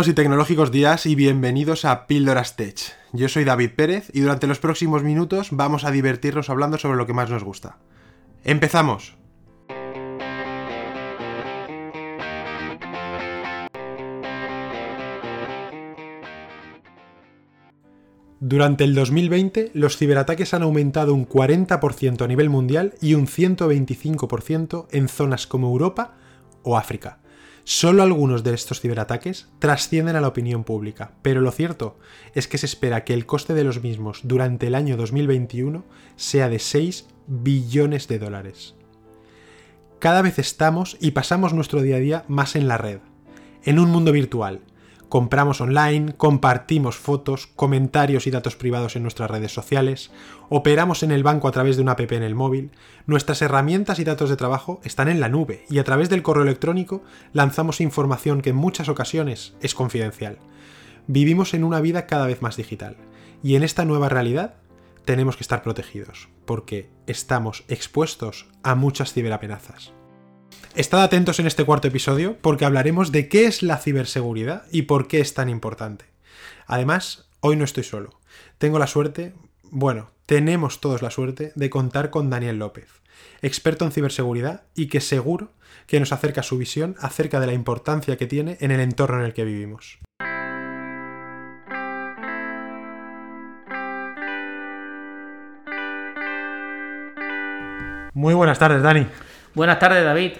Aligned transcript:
Buenos 0.00 0.12
y 0.12 0.14
tecnológicos 0.14 0.70
días 0.70 1.04
y 1.04 1.14
bienvenidos 1.14 1.84
a 1.84 2.06
Píldoras 2.06 2.56
Tech. 2.56 2.78
Yo 3.12 3.28
soy 3.28 3.44
David 3.44 3.72
Pérez 3.76 4.08
y 4.14 4.20
durante 4.20 4.46
los 4.46 4.58
próximos 4.58 5.02
minutos 5.02 5.48
vamos 5.50 5.84
a 5.84 5.90
divertirnos 5.90 6.48
hablando 6.48 6.78
sobre 6.78 6.96
lo 6.96 7.06
que 7.06 7.12
más 7.12 7.28
nos 7.28 7.44
gusta. 7.44 7.76
¡Empezamos! 8.42 9.18
Durante 18.40 18.84
el 18.84 18.94
2020, 18.94 19.72
los 19.74 19.98
ciberataques 19.98 20.54
han 20.54 20.62
aumentado 20.62 21.12
un 21.12 21.28
40% 21.28 22.24
a 22.24 22.26
nivel 22.26 22.48
mundial 22.48 22.94
y 23.02 23.12
un 23.12 23.26
125% 23.26 24.86
en 24.92 25.08
zonas 25.08 25.46
como 25.46 25.68
Europa 25.68 26.14
o 26.62 26.78
África. 26.78 27.19
Solo 27.72 28.02
algunos 28.02 28.42
de 28.42 28.52
estos 28.52 28.80
ciberataques 28.80 29.46
trascienden 29.60 30.16
a 30.16 30.20
la 30.20 30.26
opinión 30.26 30.64
pública, 30.64 31.12
pero 31.22 31.40
lo 31.40 31.52
cierto 31.52 31.96
es 32.34 32.48
que 32.48 32.58
se 32.58 32.66
espera 32.66 33.04
que 33.04 33.14
el 33.14 33.26
coste 33.26 33.54
de 33.54 33.62
los 33.62 33.80
mismos 33.80 34.22
durante 34.24 34.66
el 34.66 34.74
año 34.74 34.96
2021 34.96 35.84
sea 36.16 36.48
de 36.48 36.58
6 36.58 37.06
billones 37.28 38.08
de 38.08 38.18
dólares. 38.18 38.74
Cada 40.00 40.20
vez 40.20 40.40
estamos 40.40 40.96
y 40.98 41.12
pasamos 41.12 41.54
nuestro 41.54 41.80
día 41.80 41.94
a 41.94 42.00
día 42.00 42.24
más 42.26 42.56
en 42.56 42.66
la 42.66 42.76
red, 42.76 42.98
en 43.62 43.78
un 43.78 43.88
mundo 43.88 44.10
virtual, 44.10 44.62
compramos 45.10 45.60
online, 45.60 46.14
compartimos 46.16 46.96
fotos, 46.96 47.48
comentarios 47.48 48.26
y 48.26 48.30
datos 48.30 48.56
privados 48.56 48.96
en 48.96 49.02
nuestras 49.02 49.30
redes 49.30 49.52
sociales, 49.52 50.10
operamos 50.48 51.02
en 51.02 51.10
el 51.10 51.22
banco 51.22 51.48
a 51.48 51.50
través 51.50 51.76
de 51.76 51.82
una 51.82 51.92
app 51.92 52.12
en 52.12 52.22
el 52.22 52.34
móvil, 52.34 52.70
nuestras 53.06 53.42
herramientas 53.42 53.98
y 53.98 54.04
datos 54.04 54.30
de 54.30 54.36
trabajo 54.36 54.80
están 54.84 55.08
en 55.08 55.20
la 55.20 55.28
nube 55.28 55.66
y 55.68 55.80
a 55.80 55.84
través 55.84 56.08
del 56.08 56.22
correo 56.22 56.44
electrónico 56.44 57.02
lanzamos 57.32 57.82
información 57.82 58.40
que 58.40 58.50
en 58.50 58.56
muchas 58.56 58.88
ocasiones 58.88 59.54
es 59.60 59.74
confidencial. 59.74 60.38
Vivimos 61.08 61.54
en 61.54 61.64
una 61.64 61.80
vida 61.80 62.06
cada 62.06 62.26
vez 62.26 62.40
más 62.40 62.56
digital 62.56 62.96
y 63.42 63.56
en 63.56 63.64
esta 63.64 63.84
nueva 63.84 64.08
realidad 64.08 64.54
tenemos 65.04 65.36
que 65.36 65.42
estar 65.42 65.62
protegidos 65.62 66.28
porque 66.46 66.88
estamos 67.08 67.64
expuestos 67.66 68.46
a 68.62 68.76
muchas 68.76 69.12
ciberamenazas. 69.12 69.92
Estad 70.76 71.02
atentos 71.02 71.40
en 71.40 71.48
este 71.48 71.64
cuarto 71.64 71.88
episodio 71.88 72.38
porque 72.40 72.64
hablaremos 72.64 73.10
de 73.10 73.28
qué 73.28 73.46
es 73.46 73.64
la 73.64 73.76
ciberseguridad 73.76 74.66
y 74.70 74.82
por 74.82 75.08
qué 75.08 75.18
es 75.18 75.34
tan 75.34 75.48
importante. 75.48 76.04
Además, 76.64 77.28
hoy 77.40 77.56
no 77.56 77.64
estoy 77.64 77.82
solo. 77.82 78.20
Tengo 78.58 78.78
la 78.78 78.86
suerte, 78.86 79.34
bueno, 79.64 80.12
tenemos 80.26 80.80
todos 80.80 81.02
la 81.02 81.10
suerte 81.10 81.50
de 81.56 81.70
contar 81.70 82.10
con 82.10 82.30
Daniel 82.30 82.60
López, 82.60 82.86
experto 83.42 83.84
en 83.84 83.90
ciberseguridad 83.90 84.62
y 84.76 84.86
que 84.86 85.00
seguro 85.00 85.50
que 85.88 85.98
nos 85.98 86.12
acerca 86.12 86.44
su 86.44 86.56
visión 86.56 86.94
acerca 87.00 87.40
de 87.40 87.48
la 87.48 87.52
importancia 87.52 88.16
que 88.16 88.28
tiene 88.28 88.56
en 88.60 88.70
el 88.70 88.78
entorno 88.78 89.18
en 89.18 89.24
el 89.24 89.34
que 89.34 89.44
vivimos. 89.44 89.98
Muy 98.14 98.34
buenas 98.34 98.58
tardes, 98.60 98.82
Dani. 98.82 99.08
Buenas 99.52 99.80
tardes, 99.80 100.04
David. 100.04 100.32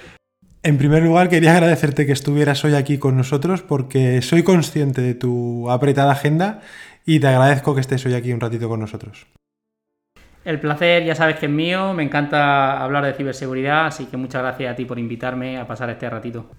En 0.63 0.77
primer 0.77 1.03
lugar, 1.03 1.31
quería 1.31 1.53
agradecerte 1.53 2.05
que 2.05 2.13
estuvieras 2.13 2.63
hoy 2.67 2.75
aquí 2.75 2.99
con 2.99 3.17
nosotros 3.17 3.63
porque 3.63 4.21
soy 4.21 4.43
consciente 4.43 5.01
de 5.01 5.15
tu 5.15 5.71
apretada 5.71 6.13
agenda 6.13 6.61
y 7.07 7.19
te 7.19 7.29
agradezco 7.29 7.75
que 7.75 7.81
estés 7.81 8.05
hoy 8.05 8.13
aquí 8.13 8.31
un 8.31 8.41
ratito 8.41 8.69
con 8.69 8.79
nosotros. 8.79 9.27
El 10.45 10.61
placer 10.61 11.05
ya 11.05 11.15
sabes 11.15 11.37
que 11.37 11.47
es 11.47 11.53
mío, 11.53 11.95
me 11.95 12.03
encanta 12.03 12.83
hablar 12.83 13.07
de 13.07 13.15
ciberseguridad, 13.15 13.87
así 13.87 14.05
que 14.05 14.19
muchas 14.19 14.43
gracias 14.43 14.73
a 14.73 14.77
ti 14.77 14.85
por 14.85 14.99
invitarme 14.99 15.59
a 15.59 15.67
pasar 15.67 15.89
este 15.89 16.11
ratito. 16.11 16.51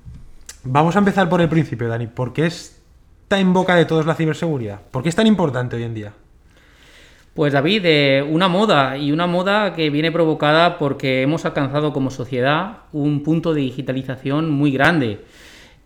Vamos 0.63 0.95
a 0.95 0.99
empezar 0.99 1.29
por 1.29 1.39
el 1.41 1.49
principio, 1.49 1.87
Dani. 1.87 2.07
¿Por 2.07 2.33
qué 2.33 2.47
está 2.47 3.39
en 3.39 3.53
boca 3.53 3.75
de 3.75 3.85
todos 3.85 4.07
la 4.07 4.15
ciberseguridad? 4.15 4.81
¿Por 4.89 5.03
qué 5.03 5.09
es 5.09 5.15
tan 5.15 5.27
importante 5.27 5.75
hoy 5.75 5.83
en 5.83 5.93
día? 5.93 6.13
Pues 7.33 7.53
David, 7.53 7.83
eh, 7.85 8.21
una 8.29 8.49
moda 8.49 8.97
y 8.97 9.13
una 9.13 9.25
moda 9.25 9.73
que 9.73 9.89
viene 9.89 10.11
provocada 10.11 10.77
porque 10.77 11.21
hemos 11.21 11.45
alcanzado 11.45 11.93
como 11.93 12.11
sociedad 12.11 12.79
un 12.91 13.23
punto 13.23 13.53
de 13.53 13.61
digitalización 13.61 14.49
muy 14.49 14.71
grande. 14.71 15.21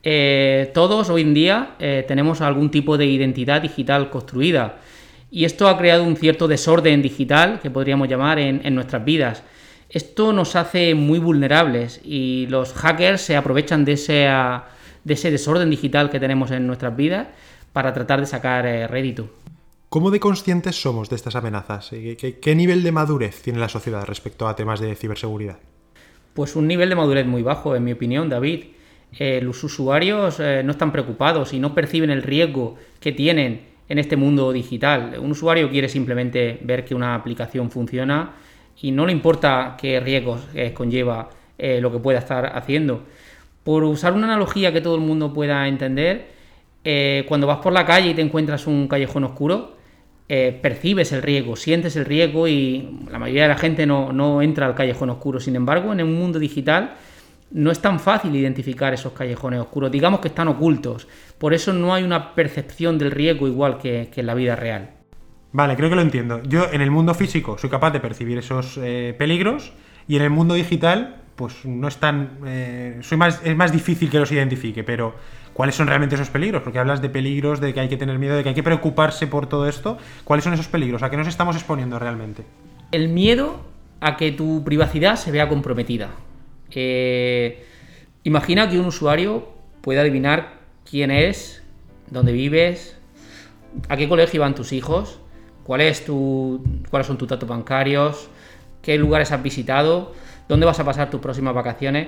Eh, 0.01 0.71
todos 0.73 1.11
hoy 1.11 1.21
en 1.21 1.35
día 1.35 1.75
eh, 1.77 2.03
tenemos 2.07 2.41
algún 2.41 2.71
tipo 2.71 2.97
de 2.97 3.05
identidad 3.05 3.61
digital 3.61 4.09
construida 4.09 4.77
y 5.29 5.45
esto 5.45 5.67
ha 5.67 5.77
creado 5.77 6.03
un 6.03 6.15
cierto 6.17 6.47
desorden 6.47 7.03
digital 7.03 7.59
que 7.61 7.69
podríamos 7.69 8.07
llamar 8.07 8.39
en, 8.39 8.73
nuestras 8.73 9.05
vidas. 9.05 9.43
Esto 9.89 10.33
nos 10.33 10.55
hace 10.55 10.95
muy 10.95 11.19
vulnerables 11.19 12.01
y 12.03 12.47
los 12.49 12.73
hackers 12.73 13.21
se 13.21 13.35
aprovechan 13.35 13.85
de 13.85 13.93
ese, 13.93 14.27
de 15.03 15.13
ese 15.13 15.29
desorden 15.29 15.69
digital 15.69 16.09
que 16.09 16.19
tenemos 16.19 16.49
en 16.49 16.65
nuestras 16.65 16.95
vidas 16.95 17.27
para 17.71 17.93
tratar 17.93 18.19
de 18.19 18.25
sacar 18.25 18.65
rédito. 18.89 19.29
¿Cómo 19.89 20.11
de 20.11 20.19
conscientes 20.19 20.81
somos 20.81 21.09
de 21.09 21.15
estas 21.15 21.35
amenazas? 21.35 21.91
¿Qué, 21.91 22.55
nivel 22.55 22.83
de 22.83 22.91
madurez 22.91 23.41
tiene 23.41 23.59
la 23.59 23.69
sociedad 23.69 24.05
respecto 24.05 24.47
a 24.47 24.55
temas 24.55 24.79
de 24.79 24.95
ciberseguridad? 24.95 25.59
Pues 26.33 26.55
un 26.55 26.67
nivel 26.67 26.89
de 26.89 26.95
madurez 26.95 27.25
muy 27.25 27.43
bajo, 27.43 27.75
en 27.75 27.83
mi 27.83 27.93
opinión, 27.93 28.27
David. 28.27 28.65
Eh, 29.17 29.39
los 29.41 29.63
usuarios 29.63 30.39
eh, 30.39 30.63
no 30.65 30.71
están 30.71 30.91
preocupados 30.91 31.53
y 31.53 31.59
no 31.59 31.73
perciben 31.73 32.09
el 32.09 32.23
riesgo 32.23 32.75
que 32.99 33.13
tienen 33.13 33.61
en 33.87 33.99
este 33.99 34.17
mundo 34.17 34.51
digital. 34.51 35.17
Un 35.21 35.31
usuario 35.31 35.69
quiere 35.69 35.87
simplemente 35.87 36.59
ver 36.63 36.83
que 36.83 36.95
una 36.95 37.15
aplicación 37.15 37.71
funciona 37.71 38.33
y 38.81 38.91
no 38.91 39.05
le 39.05 39.13
importa 39.13 39.77
qué 39.79 40.01
riesgos 40.01 40.41
eh, 40.53 40.73
conlleva 40.73 41.29
lo 41.57 41.89
que 41.89 41.99
pueda 41.99 42.19
estar 42.19 42.57
haciendo. 42.57 43.05
Por 43.63 43.85
usar 43.85 44.11
una 44.11 44.27
analogía 44.27 44.73
que 44.73 44.81
todo 44.81 44.95
el 44.95 45.01
mundo 45.01 45.31
pueda 45.31 45.65
entender, 45.69 46.27
cuando 47.29 47.47
vas 47.47 47.59
por 47.59 47.71
la 47.71 47.85
calle 47.85 48.09
y 48.09 48.13
te 48.13 48.21
encuentras 48.21 48.67
un 48.67 48.89
callejón 48.89 49.23
oscuro, 49.23 49.74
eh, 50.27 50.57
percibes 50.59 51.11
el 51.11 51.21
riesgo, 51.21 51.55
sientes 51.55 51.95
el 51.95 52.05
riesgo 52.05 52.47
y 52.47 52.99
la 53.11 53.19
mayoría 53.19 53.43
de 53.43 53.49
la 53.49 53.57
gente 53.57 53.85
no, 53.85 54.41
entra 54.41 54.65
al 54.65 54.73
callejón 54.73 55.11
oscuro. 55.11 55.39
Sin 55.39 55.55
embargo, 55.55 55.93
en 55.93 56.01
un 56.01 56.15
mundo 56.15 56.39
digital 56.39 56.95
no 57.51 57.69
es 57.69 57.79
tan 57.79 57.99
fácil 57.99 58.35
identificar 58.35 58.93
esos 58.93 59.13
callejones 59.13 59.59
oscuros, 59.59 59.91
digamos 59.91 60.19
que 60.21 60.29
están 60.29 60.47
ocultos. 60.47 61.07
Por 61.37 61.53
eso 61.53 61.73
no 61.73 61.93
hay 61.93 62.03
una 62.03 62.33
percepción 62.33 62.97
del 62.97 63.11
riesgo 63.11 63.47
igual 63.47 63.77
que, 63.77 64.09
en 64.15 64.25
la 64.25 64.33
vida 64.33 64.55
real. 64.55 64.95
Vale, 65.51 65.75
creo 65.75 65.89
que 65.89 65.95
lo 65.95 66.01
entiendo. 66.01 66.41
Yo 66.43 66.71
en 66.71 66.81
el 66.81 66.89
mundo 66.89 67.13
físico 67.13 67.57
soy 67.57 67.69
capaz 67.69 67.91
de 67.91 67.99
percibir 67.99 68.39
esos 68.39 68.79
eh, 68.81 69.15
peligros 69.17 69.73
y 70.07 70.15
en 70.15 70.23
el 70.23 70.31
mundo 70.31 70.55
digital 70.55 71.24
pues 71.35 71.65
no 71.65 71.87
es 71.87 71.97
tan... 71.97 72.39
Eh, 72.45 72.99
soy 73.01 73.17
más, 73.17 73.41
es 73.43 73.55
más 73.55 73.71
difícil 73.71 74.09
que 74.09 74.19
los 74.19 74.31
identifique, 74.31 74.83
pero 74.83 75.15
¿Cuáles 75.55 75.75
son 75.75 75.87
realmente 75.87 76.15
esos 76.15 76.29
peligros? 76.29 76.63
Porque 76.63 76.79
hablas 76.79 77.01
de 77.01 77.07
peligros, 77.07 77.61
de 77.61 77.73
que 77.73 77.79
hay 77.79 77.87
que 77.87 77.95
tener 77.95 78.19
miedo, 78.19 78.35
de 78.35 78.43
que 78.43 78.49
hay 78.49 78.55
que 78.55 78.61
preocuparse 78.61 79.25
por 79.25 79.47
todo 79.47 79.69
esto. 79.69 79.97
¿Cuáles 80.25 80.43
son 80.43 80.53
esos 80.53 80.67
peligros? 80.67 81.01
¿A 81.01 81.09
qué 81.09 81.15
nos 81.15 81.29
estamos 81.29 81.55
exponiendo 81.55 81.97
realmente? 81.97 82.43
El 82.91 83.07
miedo 83.07 83.61
a 84.01 84.17
que 84.17 84.33
tu 84.33 84.65
privacidad 84.65 85.15
se 85.15 85.31
vea 85.31 85.47
comprometida. 85.47 86.09
Eh, 86.71 87.65
imagina 88.25 88.69
que 88.69 88.77
un 88.77 88.87
usuario 88.87 89.47
puede 89.79 90.01
adivinar 90.01 90.55
quién 90.83 91.09
es, 91.09 91.63
dónde 92.09 92.33
vives, 92.33 92.97
a 93.87 93.95
qué 93.95 94.09
colegio 94.09 94.41
van 94.41 94.55
tus 94.55 94.73
hijos, 94.73 95.21
cuál 95.63 95.79
es 95.79 96.03
tu, 96.03 96.65
cuáles 96.89 97.07
son 97.07 97.17
tus 97.17 97.29
datos 97.29 97.47
bancarios, 97.47 98.27
qué 98.81 98.97
lugares 98.97 99.31
has 99.31 99.41
visitado, 99.41 100.11
dónde 100.47 100.65
vas 100.65 100.79
a 100.79 100.83
pasar 100.83 101.09
tus 101.09 101.21
próximas 101.21 101.53
vacaciones 101.53 102.07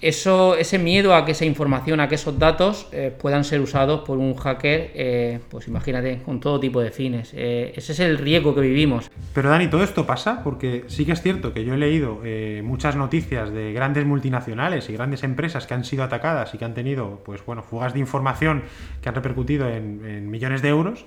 eso, 0.00 0.54
ese 0.56 0.78
miedo 0.78 1.14
a 1.14 1.24
que 1.24 1.32
esa 1.32 1.44
información, 1.44 1.98
a 1.98 2.08
que 2.08 2.14
esos 2.14 2.38
datos 2.38 2.88
eh, 2.92 3.12
puedan 3.16 3.42
ser 3.42 3.60
usados 3.60 4.02
por 4.02 4.18
un 4.18 4.36
hacker, 4.36 4.92
eh, 4.94 5.40
pues 5.48 5.66
imagínate, 5.66 6.22
con 6.24 6.38
todo 6.38 6.60
tipo 6.60 6.80
de 6.80 6.92
fines. 6.92 7.32
Eh, 7.34 7.72
ese 7.74 7.92
es 7.92 8.00
el 8.00 8.18
riesgo 8.18 8.54
que 8.54 8.60
vivimos. 8.60 9.10
Pero 9.34 9.50
Dani, 9.50 9.66
todo 9.66 9.82
esto 9.82 10.06
pasa 10.06 10.44
porque 10.44 10.84
sí 10.86 11.04
que 11.04 11.12
es 11.12 11.22
cierto 11.22 11.52
que 11.52 11.64
yo 11.64 11.74
he 11.74 11.78
leído 11.78 12.20
muchas 12.62 12.94
noticias 12.94 13.52
de 13.52 13.72
grandes 13.72 14.06
multinacionales 14.06 14.88
y 14.88 14.92
grandes 14.92 15.24
empresas 15.24 15.66
que 15.66 15.74
han 15.74 15.84
sido 15.84 16.04
atacadas 16.04 16.54
y 16.54 16.58
que 16.58 16.64
han 16.64 16.74
tenido, 16.74 17.20
pues 17.24 17.44
bueno, 17.44 17.62
fugas 17.62 17.92
de 17.92 17.98
información 17.98 18.62
que 19.02 19.08
han 19.08 19.14
repercutido 19.14 19.68
en, 19.68 20.04
en 20.04 20.30
millones 20.30 20.62
de 20.62 20.68
euros. 20.68 21.06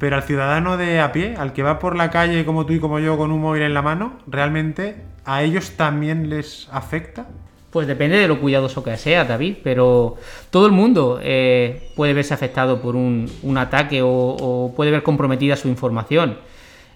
Pero 0.00 0.16
al 0.16 0.22
ciudadano 0.22 0.78
de 0.78 0.98
a 0.98 1.12
pie, 1.12 1.34
al 1.36 1.52
que 1.52 1.62
va 1.62 1.78
por 1.78 1.94
la 1.94 2.10
calle 2.10 2.46
como 2.46 2.64
tú 2.64 2.72
y 2.72 2.80
como 2.80 2.98
yo 3.00 3.18
con 3.18 3.30
un 3.30 3.42
móvil 3.42 3.62
en 3.62 3.74
la 3.74 3.82
mano, 3.82 4.14
¿realmente 4.26 4.96
a 5.26 5.42
ellos 5.42 5.72
también 5.76 6.30
les 6.30 6.70
afecta? 6.72 7.26
Pues 7.70 7.86
depende 7.86 8.16
de 8.16 8.26
lo 8.26 8.40
cuidadoso 8.40 8.82
que 8.82 8.96
sea, 8.96 9.26
David, 9.26 9.58
pero 9.62 10.16
todo 10.48 10.64
el 10.64 10.72
mundo 10.72 11.20
eh, 11.22 11.92
puede 11.96 12.14
verse 12.14 12.32
afectado 12.32 12.80
por 12.80 12.96
un, 12.96 13.30
ataque 13.58 14.00
o, 14.02 14.72
puede 14.74 14.90
ver 14.90 15.02
comprometida 15.02 15.54
su 15.54 15.68
información. 15.68 16.38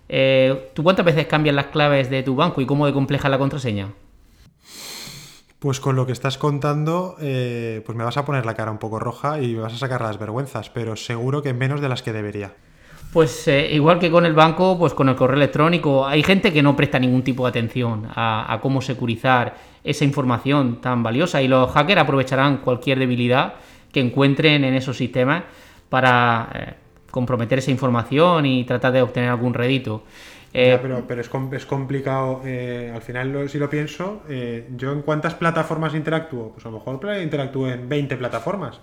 Eh, 0.08 0.70
¿Tú 0.72 0.82
cuántas 0.82 1.04
veces 1.04 1.26
cambias 1.26 1.54
las 1.54 1.66
claves 1.66 2.08
de 2.08 2.22
tu 2.22 2.34
banco 2.34 2.62
y 2.62 2.66
cómo 2.66 2.86
de 2.86 2.94
compleja 2.94 3.28
la 3.28 3.38
contraseña? 3.38 3.92
Pues 5.58 5.78
con 5.78 5.94
lo 5.94 6.06
que 6.06 6.12
estás 6.12 6.38
contando, 6.38 7.16
eh, 7.20 7.82
pues 7.84 7.96
me 7.96 8.04
vas 8.04 8.16
a 8.16 8.24
poner 8.24 8.46
la 8.46 8.54
cara 8.54 8.70
un 8.70 8.78
poco 8.78 8.98
roja 8.98 9.42
y 9.42 9.54
me 9.54 9.60
vas 9.60 9.74
a 9.74 9.78
sacar 9.78 10.00
las 10.00 10.18
vergüenzas, 10.18 10.70
pero 10.70 10.96
seguro 10.96 11.42
que 11.42 11.52
menos 11.52 11.82
de 11.82 11.90
las 11.90 12.02
que 12.02 12.14
debería. 12.14 12.54
Pues 13.12 13.48
igual 13.48 14.00
que 14.00 14.10
con 14.10 14.26
el 14.26 14.32
banco, 14.32 14.76
pues 14.76 14.92
con 14.92 15.08
el 15.08 15.14
correo 15.14 15.36
electrónico, 15.36 16.04
hay 16.04 16.22
gente 16.24 16.52
que 16.52 16.62
no 16.62 16.74
presta 16.74 16.98
ningún 16.98 17.22
tipo 17.22 17.44
de 17.44 17.50
atención 17.50 18.08
a, 18.12 18.52
a 18.52 18.60
cómo 18.60 18.82
securizar 18.82 19.54
esa 19.84 20.04
información 20.04 20.80
tan 20.80 21.02
valiosa 21.02 21.40
y 21.42 21.46
los 21.46 21.70
hackers 21.70 22.00
aprovecharán 22.00 22.56
cualquier 22.58 22.98
debilidad 22.98 23.54
que 23.92 24.00
encuentren 24.00 24.64
en 24.64 24.74
esos 24.74 24.96
sistemas 24.96 25.44
para 25.88 26.48
eh, 26.52 26.74
comprometer 27.10 27.60
esa 27.60 27.70
información 27.70 28.44
y 28.46 28.64
tratar 28.64 28.92
de 28.92 29.02
obtener 29.02 29.30
algún 29.30 29.54
rédito. 29.54 30.02
Eh, 30.52 30.78
pero, 30.82 31.04
pero 31.06 31.20
es, 31.20 31.30
es 31.52 31.66
complicado. 31.66 32.42
Eh, 32.44 32.90
al 32.92 33.02
final, 33.02 33.48
si 33.48 33.58
lo 33.58 33.70
pienso, 33.70 34.22
¿yo 34.76 34.92
en 34.92 35.02
cuántas 35.02 35.34
plataformas 35.34 35.94
interactúo? 35.94 36.52
Pues 36.52 36.66
a 36.66 36.70
lo 36.70 36.78
mejor 36.78 37.00
interactúo 37.22 37.68
en 37.68 37.88
20 37.88 38.16
plataformas. 38.16 38.80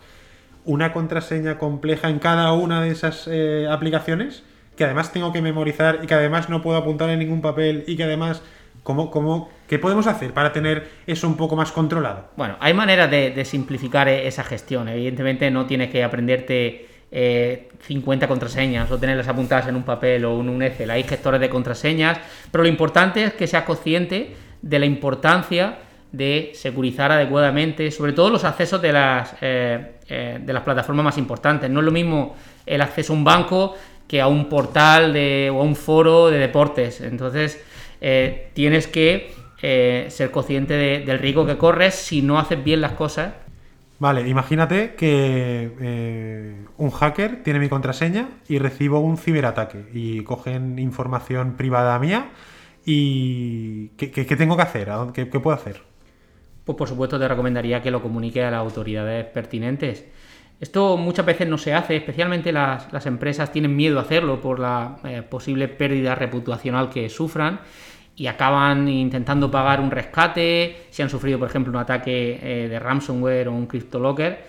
Una 0.65 0.93
contraseña 0.93 1.57
compleja 1.57 2.09
en 2.09 2.19
cada 2.19 2.51
una 2.53 2.81
de 2.81 2.89
esas 2.89 3.29
aplicaciones, 3.69 4.43
que 4.75 4.85
además 4.85 5.11
tengo 5.11 5.33
que 5.33 5.41
memorizar 5.41 5.99
y 6.03 6.07
que 6.07 6.13
además 6.13 6.49
no 6.49 6.61
puedo 6.61 6.77
apuntar 6.77 7.09
en 7.09 7.19
ningún 7.19 7.41
papel 7.41 7.83
y 7.87 7.97
que 7.97 8.03
además 8.03 8.41
¿Cómo, 8.83 9.11
cómo, 9.11 9.49
¿Qué 9.67 9.77
podemos 9.77 10.07
hacer 10.07 10.33
para 10.33 10.51
tener 10.53 10.89
eso 11.05 11.27
un 11.27 11.37
poco 11.37 11.55
más 11.55 11.71
controlado? 11.71 12.29
Bueno, 12.35 12.57
hay 12.59 12.73
maneras 12.73 13.11
de, 13.11 13.45
simplificar 13.45 14.07
e, 14.07 14.27
esa 14.27 14.43
gestión. 14.43 14.89
Evidentemente 14.89 15.51
no 15.51 15.67
tienes 15.67 15.91
que 15.91 16.03
aprenderte 16.03 16.87
50 17.11 18.25
eh, 18.25 18.27
contraseñas 18.27 18.89
o 18.89 18.97
tenerlas 18.97 19.27
apuntadas 19.27 19.67
en 19.67 19.75
un 19.75 19.83
papel 19.83 20.25
o 20.25 20.39
en 20.41 20.49
un 20.49 20.63
Excel. 20.63 20.89
Hay 20.89 21.03
gestores 21.03 21.39
de 21.39 21.49
contraseñas, 21.49 22.19
pero 22.51 22.63
lo 22.63 22.69
importante 22.69 23.23
es 23.23 23.33
que 23.33 23.45
seas 23.45 23.65
consciente 23.65 24.35
de 24.63 24.79
la 24.79 24.87
importancia 24.87 25.77
de 26.11 26.51
securizar 26.53 27.11
adecuadamente, 27.11 27.89
sobre 27.91 28.13
todo 28.13 28.29
los 28.29 28.43
accesos 28.43 28.81
de 28.81 28.91
las, 28.91 29.33
eh, 29.41 29.93
eh, 30.09 30.39
de 30.41 30.53
las 30.53 30.63
plataformas 30.63 31.05
más 31.05 31.17
importantes. 31.17 31.69
No 31.69 31.79
es 31.79 31.85
lo 31.85 31.91
mismo 31.91 32.35
el 32.65 32.81
acceso 32.81 33.13
a 33.13 33.15
un 33.15 33.23
banco 33.23 33.75
que 34.07 34.19
a 34.19 34.27
un 34.27 34.49
portal 34.49 35.13
de, 35.13 35.49
o 35.53 35.61
a 35.61 35.63
un 35.63 35.75
foro 35.75 36.29
de 36.29 36.37
deportes. 36.37 36.99
Entonces, 37.01 37.63
eh, 38.01 38.49
tienes 38.53 38.87
que 38.87 39.39
ser 39.61 40.31
consciente 40.31 40.73
del 40.73 41.19
riesgo 41.19 41.45
que 41.45 41.55
corres 41.55 41.93
si 41.93 42.23
no 42.23 42.39
haces 42.39 42.63
bien 42.63 42.81
las 42.81 42.93
cosas. 42.93 43.33
Vale, 43.99 44.27
imagínate 44.27 44.95
que 44.95 46.65
un 46.77 46.89
hacker 46.89 47.43
tiene 47.43 47.59
mi 47.59 47.69
contraseña 47.69 48.29
y 48.47 48.57
recibo 48.57 49.01
un 49.01 49.17
ciberataque 49.17 49.85
y 49.93 50.23
cogen 50.23 50.79
información 50.79 51.57
privada 51.57 51.99
mía 51.99 52.31
y 52.83 53.89
¿qué, 53.89 54.07
tengo 54.35 54.55
que 54.55 54.63
hacer? 54.63 54.89
¿Qué, 55.13 55.29
¿Qué, 55.29 55.39
puedo 55.39 55.55
hacer? 55.55 55.90
Pues 56.63 56.77
por 56.77 56.87
supuesto 56.87 57.19
te 57.19 57.27
recomendaría 57.27 57.81
que 57.81 57.91
lo 57.91 58.01
comunique 58.01 58.43
a 58.43 58.51
las 58.51 58.59
autoridades 58.59 59.25
pertinentes. 59.25 60.05
Esto 60.59 60.95
muchas 60.95 61.25
veces 61.25 61.47
no 61.47 61.57
se 61.57 61.73
hace, 61.73 61.95
especialmente 61.95 62.51
las, 62.51 63.05
empresas 63.07 63.51
tienen 63.51 63.75
miedo 63.75 63.97
a 63.97 64.03
hacerlo 64.03 64.39
por 64.39 64.59
la 64.59 64.97
posible 65.27 65.67
pérdida 65.67 66.13
reputacional 66.13 66.89
que 66.89 67.09
sufran 67.09 67.61
y 68.15 68.27
acaban 68.27 68.87
intentando 68.87 69.49
pagar 69.49 69.81
un 69.81 69.89
rescate, 69.89 70.85
si 70.89 71.01
han 71.01 71.09
sufrido, 71.09 71.39
por 71.39 71.49
ejemplo, 71.49 71.71
un 71.71 71.79
ataque 71.79 72.39
eh, 72.41 72.67
de 72.69 72.79
ransomware 72.79 73.47
o 73.47 73.53
un 73.53 73.65
CryptoLocker. 73.67 74.39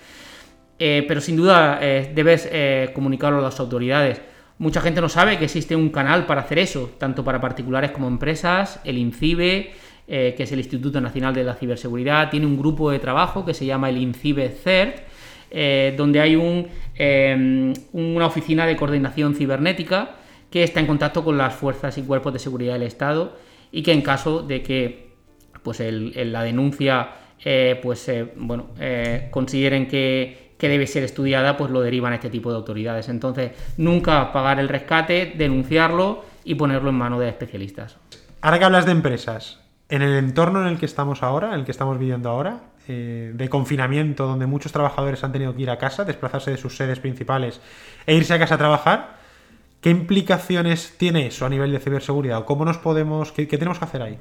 Eh, 0.78 1.04
pero 1.06 1.20
sin 1.20 1.36
duda 1.36 1.78
eh, 1.80 2.12
debes 2.14 2.50
comunicarlo 2.92 3.38
a 3.38 3.42
las 3.42 3.60
autoridades. 3.60 4.20
Mucha 4.58 4.80
gente 4.80 5.00
no 5.00 5.08
sabe 5.08 5.38
que 5.38 5.44
existe 5.44 5.74
un 5.74 5.90
canal 5.90 6.26
para 6.26 6.42
hacer 6.42 6.58
eso, 6.58 6.90
tanto 6.98 7.24
para 7.24 7.40
particulares 7.40 7.92
como 7.92 8.08
empresas. 8.08 8.80
El 8.84 8.98
INCIBE, 8.98 9.72
que 10.06 10.36
es 10.36 10.52
el 10.52 10.58
Instituto 10.58 11.00
Nacional 11.00 11.34
de 11.34 11.44
la 11.44 11.54
Ciberseguridad, 11.54 12.30
tiene 12.30 12.46
un 12.46 12.58
grupo 12.58 12.90
de 12.90 12.98
trabajo 12.98 13.44
que 13.44 13.54
se 13.54 13.64
llama 13.64 13.88
el 13.88 13.96
INCIBE 13.96 14.50
CERT, 14.50 15.96
donde 15.96 16.20
hay 16.20 16.36
un, 16.36 16.68
una 17.92 18.26
oficina 18.26 18.66
de 18.66 18.76
coordinación 18.76 19.34
cibernética 19.34 20.16
que 20.52 20.62
está 20.62 20.80
en 20.80 20.86
contacto 20.86 21.24
con 21.24 21.38
las 21.38 21.54
fuerzas 21.54 21.96
y 21.96 22.02
cuerpos 22.02 22.34
de 22.34 22.38
seguridad 22.38 22.74
del 22.74 22.82
Estado 22.82 23.36
y 23.72 23.82
que 23.82 23.92
en 23.92 24.02
caso 24.02 24.42
de 24.42 24.62
que 24.62 25.12
pues 25.62 25.80
la 25.80 26.42
denuncia 26.42 27.08
eh, 27.42 27.80
pues 27.82 28.06
eh, 28.08 28.32
bueno 28.36 28.68
eh, 28.78 29.28
consideren 29.30 29.88
que, 29.88 30.52
debe 30.58 30.86
ser 30.86 31.02
estudiada 31.02 31.56
pues 31.56 31.72
lo 31.72 31.80
derivan 31.80 32.12
a 32.12 32.16
este 32.16 32.30
tipo 32.30 32.48
de 32.50 32.56
autoridades. 32.56 33.08
Entonces 33.08 33.50
nunca 33.78 34.32
pagar 34.32 34.60
el 34.60 34.68
rescate 34.68 35.32
denunciarlo 35.36 36.24
y 36.44 36.54
ponerlo 36.54 36.90
en 36.90 36.94
manos 36.94 37.18
de 37.18 37.28
especialistas. 37.28 37.96
Ahora 38.42 38.60
que 38.60 38.64
hablas 38.66 38.86
de 38.86 38.92
empresas 38.92 39.61
en 39.94 40.02
el 40.02 40.16
entorno 40.16 40.62
en 40.62 40.68
el 40.68 40.78
que 40.78 40.86
estamos 40.86 41.22
ahora 41.22 41.54
en 41.54 41.60
el 41.60 41.64
que 41.64 41.70
estamos 41.70 41.98
viviendo 41.98 42.28
ahora 42.30 42.60
de 42.88 43.48
confinamiento 43.48 44.26
donde 44.26 44.46
muchos 44.46 44.72
trabajadores 44.72 45.22
han 45.22 45.30
tenido 45.30 45.54
que 45.54 45.62
ir 45.62 45.70
a 45.70 45.78
casa 45.78 46.04
desplazarse 46.04 46.50
de 46.50 46.56
sus 46.56 46.76
sedes 46.76 46.98
principales 46.98 47.60
e 48.06 48.16
irse 48.16 48.34
a 48.34 48.40
casa 48.40 48.56
a 48.56 48.58
trabajar 48.58 49.22
¿Qué 49.82 49.90
implicaciones 49.90 50.94
tiene 50.96 51.26
eso 51.26 51.44
a 51.44 51.48
nivel 51.48 51.72
de 51.72 51.80
ciberseguridad? 51.80 52.44
¿Cómo 52.44 52.64
nos 52.64 52.78
podemos, 52.78 53.32
qué, 53.32 53.46
tenemos 53.46 53.80
que 53.80 53.84
hacer 53.84 54.00
ahí? 54.00 54.16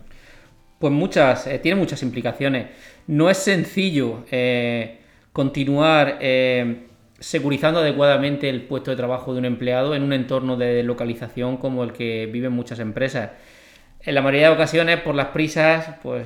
Pues 0.79 0.91
muchas, 0.91 1.45
eh, 1.45 1.59
tiene 1.59 1.79
muchas 1.79 2.01
implicaciones. 2.01 2.69
No 3.05 3.29
es 3.29 3.37
sencillo 3.37 4.23
eh, 4.31 5.01
continuar 5.31 6.17
eh, 6.19 6.87
securizando 7.19 7.79
adecuadamente 7.79 8.49
el 8.49 8.63
puesto 8.63 8.89
de 8.89 8.97
trabajo 8.97 9.33
de 9.33 9.39
un 9.39 9.45
empleado 9.45 9.93
en 9.93 10.01
un 10.01 10.13
entorno 10.13 10.57
de 10.57 10.81
localización 10.81 11.57
como 11.57 11.83
el 11.83 11.93
que 11.93 12.25
viven 12.25 12.53
muchas 12.53 12.79
empresas. 12.79 13.29
En 14.03 14.15
la 14.15 14.21
mayoría 14.21 14.47
de 14.47 14.55
ocasiones, 14.55 14.99
por 15.01 15.15
las 15.15 15.27
prisas, 15.27 15.95
pues 16.01 16.25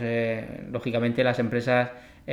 lógicamente 0.71 1.23
las 1.23 1.39
empresas 1.39 1.89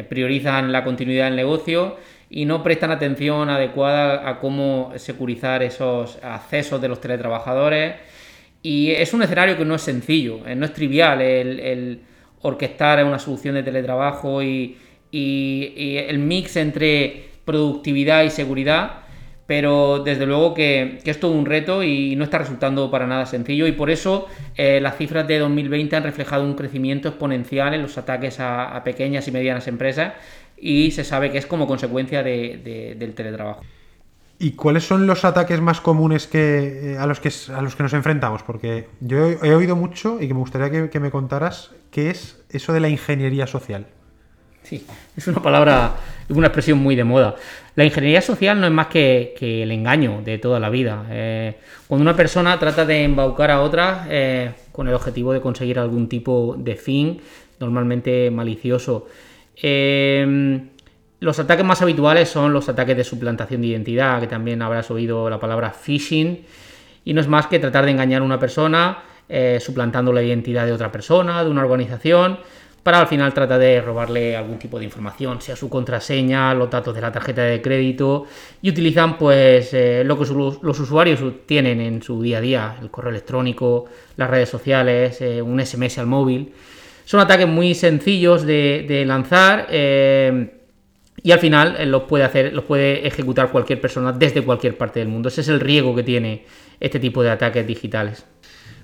priorizan 0.09 0.73
la 0.73 0.85
continuidad 0.85 1.27
del 1.27 1.37
negocio 1.37 1.97
y 2.31 2.47
no 2.47 2.62
prestan 2.62 2.91
atención 2.91 3.50
adecuada 3.50 4.27
a 4.27 4.41
cómo 4.41 4.93
securizar 4.97 5.62
esos 5.62 6.19
accesos 6.23 6.81
de 6.81 6.89
los 6.89 6.99
teletrabajadores. 6.99 7.97
Y 8.62 8.93
es 8.93 9.12
un 9.12 9.23
escenario 9.23 9.59
que 9.59 9.67
no 9.67 9.75
es 9.75 9.83
sencillo, 9.83 10.47
eh, 10.47 10.55
no 10.55 10.65
es 10.65 10.73
trivial 10.73 11.21
el, 11.21 12.00
orquestar 12.41 13.05
una 13.05 13.19
solución 13.19 13.55
de 13.56 13.62
teletrabajo 13.62 14.43
y, 14.43 14.79
el 15.12 16.19
mix 16.19 16.56
entre 16.56 17.27
productividad 17.45 18.25
y 18.25 18.31
seguridad, 18.31 19.01
pero 19.47 19.99
desde 20.00 20.27
luego 20.27 20.55
que, 20.55 21.00
es 21.05 21.21
todo 21.21 21.33
un 21.33 21.47
reto 21.47 21.83
y 21.83 22.17
no 22.17 22.25
está 22.25 22.39
resultando 22.39 22.91
para 22.91 23.06
nada 23.06 23.27
sencillo 23.27 23.67
y 23.67 23.73
por 23.73 23.91
eso 23.91 24.27
eh, 24.56 24.81
las 24.81 24.97
cifras 24.97 25.27
de 25.27 25.39
2020 25.39 25.97
han 25.97 26.05
reflejado 26.05 26.44
un 26.44 26.55
crecimiento 26.55 27.09
exponencial 27.09 27.75
en 27.75 27.83
los 27.83 27.99
ataques 27.99 28.41
a 28.41 28.81
pequeñas 28.85 29.27
y 29.29 29.33
medianas 29.33 29.67
empresas 29.69 30.14
y 30.62 30.93
se 30.93 31.02
sabe 31.02 31.33
que 31.33 31.38
es 31.38 31.47
como 31.47 31.66
consecuencia 31.66 32.23
del 32.23 33.14
teletrabajo. 33.16 33.62
¿Y 34.38 34.52
cuáles 34.52 34.85
son 34.85 35.07
los 35.07 35.25
ataques 35.25 35.61
más 35.61 35.81
comunes 35.81 36.26
que, 36.28 36.93
eh, 36.93 36.99
a, 36.99 37.07
los 37.07 37.21
que, 37.21 37.31
a 37.55 37.61
los 37.62 37.75
que 37.75 37.83
nos 37.83 37.93
enfrentamos? 37.93 38.43
Porque 38.45 38.88
yo 39.00 39.26
he, 39.26 39.55
oído 39.55 39.76
mucho 39.76 40.21
y 40.21 40.28
que 40.28 40.35
me 40.35 40.40
gustaría 40.40 40.88
que, 40.88 41.00
me 41.00 41.11
contaras 41.11 41.73
qué 41.90 42.11
es 42.11 42.40
eso 42.49 42.73
de 42.73 42.81
la 42.81 42.88
ingeniería 42.88 43.47
social. 43.47 43.87
Sí, 44.62 44.87
es 45.16 45.26
una 45.26 45.43
palabra, 45.43 45.95
una 46.28 46.47
expresión 46.47 46.78
muy 46.78 46.95
de 46.95 47.05
moda. 47.05 47.35
La 47.75 47.85
ingeniería 47.85 48.21
social 48.21 48.61
no 48.61 48.67
es 48.67 48.73
más 48.73 48.88
que, 48.88 49.35
el 49.41 49.71
engaño 49.71 50.21
de 50.25 50.38
toda 50.38 50.61
la 50.61 50.69
vida. 50.69 51.07
Eh, 51.11 51.55
cuando 51.88 52.02
una 52.02 52.17
persona 52.17 52.59
trata 52.59 52.85
de 52.85 53.05
embaucar 53.05 53.50
a 53.50 53.62
otra 53.62 54.07
eh, 54.11 54.52
con 54.73 54.88
el 54.88 54.95
objetivo 54.95 55.33
de 55.33 55.41
conseguir 55.41 55.79
algún 55.79 56.09
tipo 56.09 56.55
de 56.59 56.76
fin, 56.76 57.21
normalmente 57.59 58.31
malicioso, 58.31 59.07
Em, 59.57 60.71
los 61.21 61.38
ataques 61.38 61.64
más 61.64 61.83
habituales 61.83 62.29
son 62.29 62.52
los 62.52 62.69
ataques 62.69 62.97
de 62.97 63.05
suplantación 63.05 63.61
de 63.61 63.69
identidad, 63.69 64.21
que 64.21 64.26
también 64.26 64.62
habrás 64.62 64.91
oído 64.91 65.29
la 65.31 65.38
palabra 65.38 65.71
phishing, 65.71 66.45
y 67.05 67.14
no 67.14 67.21
es 67.21 67.29
más 67.29 67.47
que 67.47 67.59
tratar 67.59 67.85
de 67.85 67.93
engañar 67.93 68.23
a 68.23 68.25
una 68.25 68.38
persona 68.38 68.99
eh, 69.29 69.59
suplantando 69.61 70.12
la 70.12 70.23
identidad 70.23 70.67
de 70.67 70.73
otra 70.73 70.91
persona, 70.91 71.45
de 71.45 71.50
una 71.50 71.62
organización, 71.62 72.38
para 72.83 72.99
al 72.99 73.07
final 73.07 73.33
tratar 73.33 73.61
de 73.61 73.81
robarle 73.81 74.37
algún 74.37 74.59
tipo 74.59 74.79
de 74.79 74.85
información, 74.85 75.41
sea 75.41 75.55
su 75.55 75.69
contraseña, 75.69 76.53
los 76.55 76.69
datos 76.69 76.95
de 76.95 77.01
la 77.01 77.12
tarjeta 77.12 77.43
de 77.43 77.62
crédito, 77.62 78.27
y 78.61 78.71
utilizan 78.71 79.17
pues 79.19 79.73
eh, 79.73 80.03
lo 80.05 80.19
que 80.19 80.25
los 80.25 80.81
usuarios 80.81 81.21
tienen 81.47 81.81
en 81.81 82.03
su 82.03 82.21
día 82.21 82.39
a 82.39 82.41
día, 82.41 82.77
el 82.83 82.91
correo 82.91 83.11
electrónico, 83.11 83.85
las 84.17 84.29
redes 84.29 84.49
sociales, 84.49 85.21
eh, 85.21 85.41
un 85.41 85.65
SMS 85.65 85.99
al 85.99 86.07
móvil. 86.07 86.53
Son 87.05 87.21
ataques 87.21 87.47
muy 87.47 87.75
sencillos 87.75 88.45
de, 88.45 89.05
lanzar 89.07 89.67
eh, 89.71 90.59
y 91.23 91.31
al 91.31 91.39
final 91.39 91.89
los 91.89 92.05
puede 92.05 92.25
hacer, 92.25 92.53
los 92.53 92.65
puede 92.65 93.07
ejecutar 93.07 93.51
cualquier 93.53 93.81
persona 93.81 94.12
desde 94.12 94.43
cualquier 94.43 94.77
parte 94.77 94.99
del 94.99 95.09
mundo. 95.09 95.29
Ese 95.29 95.43
es 95.43 95.49
el 95.49 95.61
riesgo 95.61 95.95
que 95.95 96.03
tiene 96.03 96.45
este 96.81 96.99
tipo 96.99 97.23
de 97.23 97.31
ataques 97.31 97.65
digitales. 97.65 98.25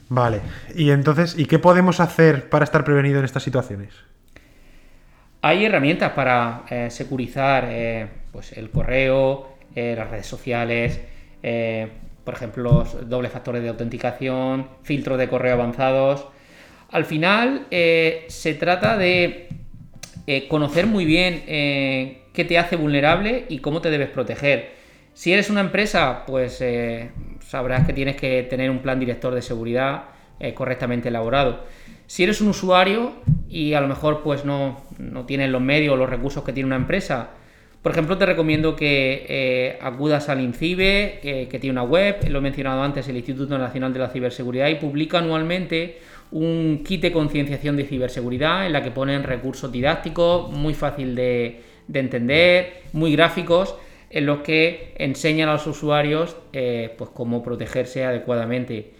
Vale. 0.08 0.40
Y 0.74 0.90
entonces, 0.90 1.38
¿y 1.38 1.46
qué 1.46 1.58
podemos 1.58 2.00
hacer 2.00 2.48
para 2.48 2.64
estar 2.64 2.84
prevenido 2.84 3.18
en 3.18 3.24
estas 3.24 3.42
situaciones? 3.42 3.94
Hay 5.42 5.64
herramientas 5.64 6.12
para 6.12 6.64
eh, 6.70 6.90
securizar 6.90 7.68
pues 8.32 8.52
el 8.52 8.70
correo, 8.70 9.56
las 9.74 10.10
redes 10.10 10.26
sociales, 10.26 11.00
por 12.28 12.34
ejemplo, 12.34 12.62
los 12.62 13.08
dobles 13.08 13.32
factores 13.32 13.62
de 13.62 13.70
autenticación, 13.70 14.68
filtros 14.82 15.16
de 15.18 15.28
correo 15.28 15.54
avanzados. 15.54 16.26
Al 16.90 17.06
final 17.06 17.66
eh, 17.70 18.26
se 18.28 18.52
trata 18.52 18.98
de 18.98 19.48
eh, 20.26 20.46
conocer 20.46 20.86
muy 20.86 21.06
bien 21.06 21.42
eh, 21.46 22.24
qué 22.34 22.44
te 22.44 22.58
hace 22.58 22.76
vulnerable 22.76 23.46
y 23.48 23.60
cómo 23.60 23.80
te 23.80 23.88
debes 23.88 24.10
proteger. 24.10 24.72
Si 25.14 25.32
eres 25.32 25.48
una 25.48 25.62
empresa, 25.62 26.24
pues 26.26 26.62
sabrás 27.49 27.87
que 27.87 27.93
tienes 27.93 28.17
que 28.17 28.43
tener 28.45 28.71
un 28.71 28.78
plan 28.78 29.00
director 29.00 29.35
de 29.35 29.43
seguridad 29.43 30.05
correctamente 30.55 31.09
elaborado. 31.09 31.64
Si 32.07 32.23
eres 32.23 32.40
un 32.40 32.49
usuario 32.49 33.14
y 33.49 33.75
a 33.75 33.81
lo 33.81 33.88
mejor 33.88 34.23
pues 34.23 34.45
no, 34.45 34.81
no 34.99 35.26
tienes 35.26 35.50
los 35.50 35.61
medios 35.61 35.95
o 35.95 35.97
los 35.97 36.09
recursos 36.09 36.45
que 36.45 36.52
tiene 36.52 36.67
una 36.67 36.76
empresa, 36.76 37.31
Por 37.83 37.93
ejemplo, 37.93 38.19
te 38.19 38.26
recomiendo 38.26 38.75
que 38.75 39.25
eh, 39.28 39.78
acudas 39.81 40.28
al 40.28 40.40
INCIBE, 40.40 41.21
eh, 41.23 41.49
que 41.49 41.59
tiene 41.59 41.73
una 41.73 41.85
web, 41.85 42.17
lo 42.28 42.38
he 42.38 42.43
mencionado 42.43 42.83
antes, 42.83 43.09
el 43.09 43.17
Instituto 43.17 43.57
Nacional 43.57 43.93
de 43.93 44.00
la 44.00 44.09
Ciberseguridad, 44.09 44.69
y 44.69 44.75
publica 44.75 45.19
anualmente 45.19 46.00
un 46.33 46.83
kit 46.85 47.00
de 47.00 47.12
concienciación 47.12 47.76
de 47.76 47.85
ciberseguridad 47.85 48.67
en 48.67 48.73
la 48.73 48.83
que 48.83 48.90
ponen 48.90 49.23
recursos 49.23 49.71
didácticos 49.71 50.50
muy 50.50 50.75
fácil 50.75 51.14
de, 51.14 51.62
entender, 51.93 52.83
muy 52.93 53.12
gráficos, 53.12 53.76
en 54.10 54.26
los 54.26 54.40
que 54.40 54.94
enseñan 54.98 55.48
a 55.48 55.54
los 55.54 55.66
usuarios 55.66 56.36
eh, 56.52 56.94
pues 56.96 57.10
cómo 57.10 57.42
protegerse 57.42 58.04
adecuadamente. 58.04 58.94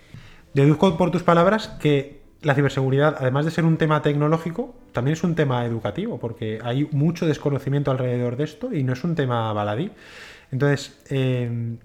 Deduzco 0.55 0.97
por 0.97 1.11
tus 1.11 1.23
palabras 1.23 1.69
que 1.81 2.19
la 2.43 2.55
ciberseguridad, 2.55 3.17
además 3.19 3.45
de 3.45 3.51
ser 3.51 3.65
un 3.65 3.77
tema 3.77 4.03
tecnológico, 4.03 4.75
también 4.93 5.15
es 5.15 5.25
un 5.25 5.35
tema 5.35 5.65
educativo, 5.65 6.19
porque 6.19 6.61
hay 6.63 6.89
mucho 6.93 7.27
desconocimiento 7.27 7.91
alrededor 7.91 8.37
de 8.37 8.45
esto 8.45 8.73
y 8.73 8.85
no 8.85 8.93
es 8.93 9.03
un 9.05 9.15
tema 9.15 9.53
baladí. 9.53 9.91
Entonces, 10.51 11.01
eh, 11.11 11.77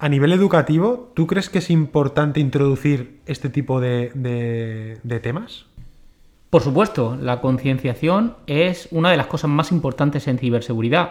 a 0.00 0.08
nivel 0.08 0.32
educativo, 0.32 1.12
¿tú 1.14 1.26
crees 1.26 1.50
que 1.50 1.58
es 1.58 1.68
importante 1.68 2.40
introducir 2.40 3.20
este 3.26 3.50
tipo 3.50 3.80
de, 3.80 4.98
temas? 5.22 5.66
Por 6.48 6.62
supuesto, 6.62 7.18
la 7.20 7.42
concienciación 7.42 8.34
es 8.46 8.88
una 8.92 9.10
de 9.10 9.18
las 9.18 9.26
cosas 9.26 9.50
más 9.50 9.70
importantes 9.70 10.26
en 10.26 10.38
ciberseguridad. 10.38 11.10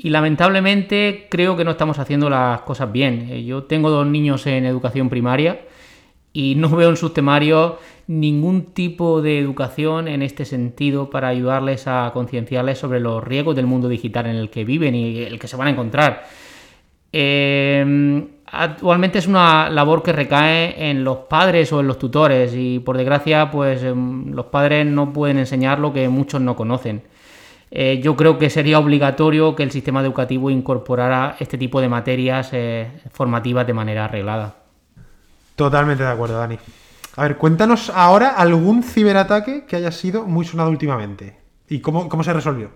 Y 0.00 0.10
lamentablemente 0.10 1.26
creo 1.28 1.56
que 1.56 1.64
no 1.64 1.72
estamos 1.72 1.98
haciendo 1.98 2.30
las 2.30 2.60
cosas 2.60 2.90
bien. 2.92 3.26
Eh, 3.30 3.44
yo 3.44 3.64
tengo 3.64 3.90
dos 3.90 4.06
niños 4.06 4.46
en 4.46 4.64
educación 4.64 5.08
primaria 5.08 5.60
y 6.32 6.54
no 6.54 6.70
veo 6.76 6.88
en 6.88 6.96
sus 6.96 7.12
temarios 7.12 7.74
ningún 8.06 8.66
tipo 8.66 9.20
de 9.20 9.40
educación 9.40 10.06
en 10.06 10.22
este 10.22 10.44
sentido 10.44 11.10
para 11.10 11.28
ayudarles 11.28 11.88
a 11.88 12.12
concienciarles 12.14 12.78
sobre 12.78 13.00
los 13.00 13.22
riesgos 13.24 13.56
del 13.56 13.66
mundo 13.66 13.88
digital 13.88 14.26
en 14.26 14.36
el 14.36 14.50
que 14.50 14.64
viven 14.64 14.94
y 14.94 15.18
el 15.18 15.38
que 15.38 15.48
se 15.48 15.56
van 15.56 15.66
a 15.66 15.70
encontrar. 15.72 16.26
Em, 17.10 18.28
actualmente 18.46 19.18
es 19.18 19.26
una 19.26 19.68
labor 19.68 20.04
que 20.04 20.12
recae 20.12 20.90
en 20.90 21.02
los 21.02 21.18
padres 21.28 21.72
o 21.72 21.80
en 21.80 21.88
los 21.88 21.98
tutores 21.98 22.54
y 22.54 22.78
por 22.78 22.96
desgracia 22.96 23.50
pues 23.50 23.82
em, 23.82 24.30
los 24.32 24.46
padres 24.46 24.86
no 24.86 25.12
pueden 25.12 25.38
enseñar 25.38 25.80
lo 25.80 25.92
que 25.92 26.08
muchos 26.08 26.40
no 26.40 26.54
conocen. 26.54 27.02
Eh, 27.70 28.00
yo 28.02 28.16
creo 28.16 28.38
que 28.38 28.50
sería 28.50 28.78
obligatorio 28.78 29.54
que 29.54 29.62
el 29.62 29.70
sistema 29.70 30.00
educativo 30.00 30.50
incorporara 30.50 31.36
este 31.38 31.58
tipo 31.58 31.80
de 31.80 31.88
materias 31.88 32.50
eh, 32.52 32.90
formativas 33.12 33.66
de 33.66 33.74
manera 33.74 34.06
arreglada. 34.06 34.56
Totalmente 35.56 36.02
de 36.02 36.10
acuerdo, 36.10 36.38
Dani. 36.38 36.58
A 37.16 37.22
ver, 37.22 37.36
cuéntanos 37.36 37.90
ahora 37.90 38.30
algún 38.30 38.82
ciberataque 38.82 39.64
que 39.66 39.76
haya 39.76 39.90
sido 39.90 40.24
muy 40.24 40.44
sonado 40.44 40.70
últimamente 40.70 41.36
y 41.68 41.80
cómo 41.80 42.22
se 42.22 42.32
resolvió. 42.32 42.70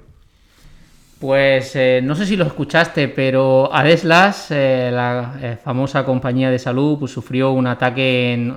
Pues 1.22 1.76
eh, 1.76 2.00
no 2.02 2.16
sé 2.16 2.26
si 2.26 2.34
lo 2.34 2.44
escuchaste, 2.44 3.06
pero 3.06 3.72
Adeslas, 3.72 4.50
eh, 4.50 4.90
la 4.92 5.36
eh, 5.40 5.56
famosa 5.62 6.04
compañía 6.04 6.50
de 6.50 6.58
salud, 6.58 6.98
pues, 6.98 7.12
sufrió 7.12 7.52
un 7.52 7.68
ataque 7.68 8.32
en 8.32 8.50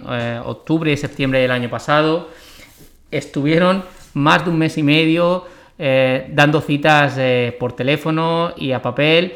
octubre 0.44 0.92
y 0.92 0.98
septiembre 0.98 1.42
del 1.42 1.51
año 1.51 1.70
pasado. 1.70 2.32
Estuvieron 3.12 3.84
más 4.15 4.44
de 4.44 4.50
un 4.50 4.58
mes 4.58 4.80
y 4.80 4.82
medio 4.82 5.46
dando 5.77 6.62
citas 6.62 7.20
por 7.60 7.74
teléfono 7.74 8.53
y 8.58 8.72
a 8.72 8.82
papel. 8.82 9.34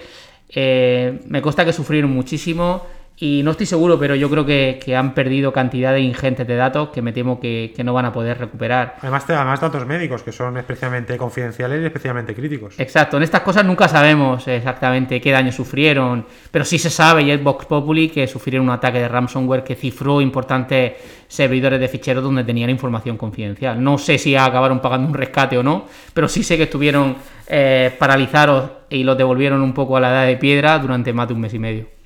me 0.56 1.42
consta 1.42 1.66
que 1.66 1.74
sufrieron 1.74 2.12
muchísimo 2.12 2.86
y 3.22 3.42
no 3.44 3.52
estoy 3.52 3.66
seguro, 3.66 4.00
pero 4.00 4.16
yo 4.16 4.30
creo 4.30 4.46
que, 4.46 4.80
han 4.96 5.14
perdido 5.14 5.52
cantidades 5.52 6.02
ingentes 6.02 6.48
de 6.48 6.56
datos 6.56 6.90
que 6.90 7.02
me 7.02 7.12
temo 7.12 7.40
que, 7.40 7.74
no 7.84 7.94
van 7.94 8.06
a 8.06 8.14
poder 8.14 8.38
recuperar. 8.38 8.96
Además, 9.02 9.26
además, 9.28 9.60
datos 9.60 9.86
médicos 9.86 10.24
que 10.24 10.32
son 10.32 10.58
especialmente 10.58 11.18
confidenciales 11.18 11.82
y 11.82 11.86
especialmente 11.86 12.34
críticos. 12.34 12.80
Exacto, 12.80 13.18
en 13.18 13.24
estas 13.24 13.42
cosas 13.42 13.66
nunca 13.66 13.90
sabemos 13.90 14.48
exactamente 14.48 15.20
qué 15.20 15.32
daño 15.32 15.52
sufrieron, 15.52 16.26
pero 16.50 16.64
sí 16.64 16.80
se 16.80 16.90
sabe, 16.90 17.24
y 17.24 17.32
es 17.32 17.44
Vox 17.44 17.66
Populi, 17.66 18.10
que 18.10 18.26
sufrieron 18.26 18.68
un 18.68 18.74
ataque 18.74 19.00
de 19.00 19.10
ransomware 19.10 19.64
que 19.64 19.76
cifró 19.76 20.22
importantes 20.22 20.94
servidores 21.28 21.80
de 21.80 21.88
ficheros 21.90 22.24
donde 22.24 22.46
tenían 22.46 22.70
información 22.70 23.18
confidencial. 23.18 23.84
No 23.84 23.98
sé 23.98 24.18
si 24.18 24.36
acabaron 24.38 24.80
pagando 24.80 25.10
un 25.10 25.14
rescate 25.14 25.58
o 25.58 25.64
no, 25.64 25.86
pero 26.14 26.30
sí 26.30 26.42
sé 26.42 26.56
que 26.56 26.64
estuvieron 26.64 27.18
eh, 27.48 27.94
paralizados 28.00 28.72
y 28.90 29.04
los 29.04 29.18
devolvieron 29.18 29.62
un 29.62 29.74
poco 29.74 29.98
a 29.98 30.00
la 30.00 30.10
edad 30.10 30.26
de 30.26 30.38
piedra 30.38 30.80
durante 30.80 31.12
más 31.12 31.28
de 31.28 31.34
un 31.34 31.42
mes 31.42 31.54
y 31.54 31.60
medio 31.60 31.99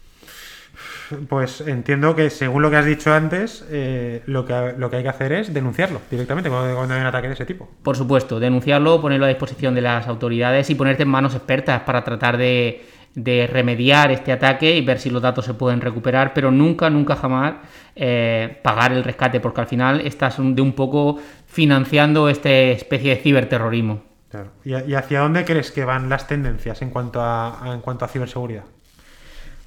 pues 1.30 1.62
entiendo 1.62 2.16
que 2.16 2.30
según 2.30 2.62
lo 2.62 2.70
que 2.70 2.78
has 2.78 2.86
dicho 2.86 3.14
antes, 3.14 3.66
eh, 3.70 4.22
lo, 4.26 4.46
que, 4.46 4.74
lo 4.78 4.90
que 4.90 4.98
hay 4.98 5.04
que 5.04 5.10
hacer 5.10 5.32
es 5.34 5.54
denunciarlo 5.54 6.02
directamente 6.10 6.50
cuando, 6.50 6.94
hay 6.94 7.02
un 7.02 7.08
ataque 7.08 7.28
de 7.28 7.34
ese 7.34 7.46
tipo. 7.46 7.70
Por 7.82 7.98
supuesto, 7.98 8.40
denunciarlo, 8.40 9.02
ponerlo 9.02 9.26
a 9.26 9.30
disposición 9.30 9.76
de 9.76 9.82
las 9.82 10.08
autoridades 10.08 10.70
y 10.70 10.76
ponerte 10.76 11.04
en 11.04 11.10
manos 11.10 11.36
expertas 11.36 11.82
para 11.82 12.04
tratar 12.04 12.38
de, 12.38 12.86
remediar 13.16 14.12
este 14.12 14.32
ataque 14.32 14.76
y 14.76 14.82
ver 14.82 15.00
si 15.00 15.10
los 15.10 15.22
datos 15.22 15.46
se 15.46 15.54
pueden 15.54 15.82
recuperar, 15.82 16.34
pero 16.34 16.52
nunca, 16.52 16.90
nunca 16.90 17.16
jamás 17.16 17.56
eh, 17.96 18.60
pagar 18.64 18.92
el 18.92 19.04
rescate, 19.04 19.40
porque 19.40 19.62
al 19.62 19.68
final 19.68 20.02
estás 20.02 20.38
de 20.38 20.62
un 20.62 20.74
poco 20.74 21.20
financiando 21.46 22.30
esta 22.30 22.50
especie 22.50 23.16
de 23.16 23.22
ciberterrorismo. 23.22 24.04
Claro. 24.30 24.50
¿Y, 24.64 24.96
hacia 24.96 25.20
dónde 25.20 25.46
crees 25.46 25.72
que 25.72 25.86
van 25.86 26.10
las 26.10 26.28
tendencias 26.28 26.82
en 26.82 26.90
cuanto 26.90 27.22
en 27.66 27.82
cuanto 27.82 28.06
a 28.06 28.08
ciberseguridad? 28.08 28.64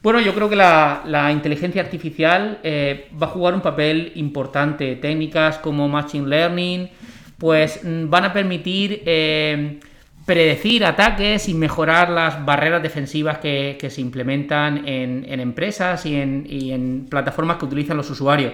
Bueno, 0.06 0.20
yo 0.20 0.36
creo 0.36 0.48
que 0.48 0.54
la, 0.54 1.32
inteligencia 1.32 1.82
artificial 1.82 2.60
eh, 2.62 3.08
va 3.20 3.26
a 3.26 3.30
jugar 3.30 3.54
un 3.54 3.60
papel 3.60 4.12
importante. 4.14 4.94
Técnicas 4.94 5.58
como 5.58 5.88
Machine 5.88 6.28
Learning, 6.28 6.88
pues 7.36 7.80
mm, 7.82 8.08
van 8.08 8.26
a 8.26 8.32
permitir 8.32 9.02
eh, 9.04 9.80
predecir 10.24 10.84
ataques 10.84 11.48
y 11.48 11.54
mejorar 11.54 12.10
las 12.10 12.46
barreras 12.46 12.84
defensivas 12.84 13.38
que, 13.38 13.84
se 13.90 14.00
implementan 14.00 14.86
en, 14.86 15.40
empresas 15.40 16.06
y 16.06 16.14
en, 16.14 16.46
y 16.48 16.70
en 16.70 17.06
plataformas 17.10 17.56
que 17.56 17.64
utilizan 17.64 17.96
los 17.96 18.08
usuarios. 18.08 18.52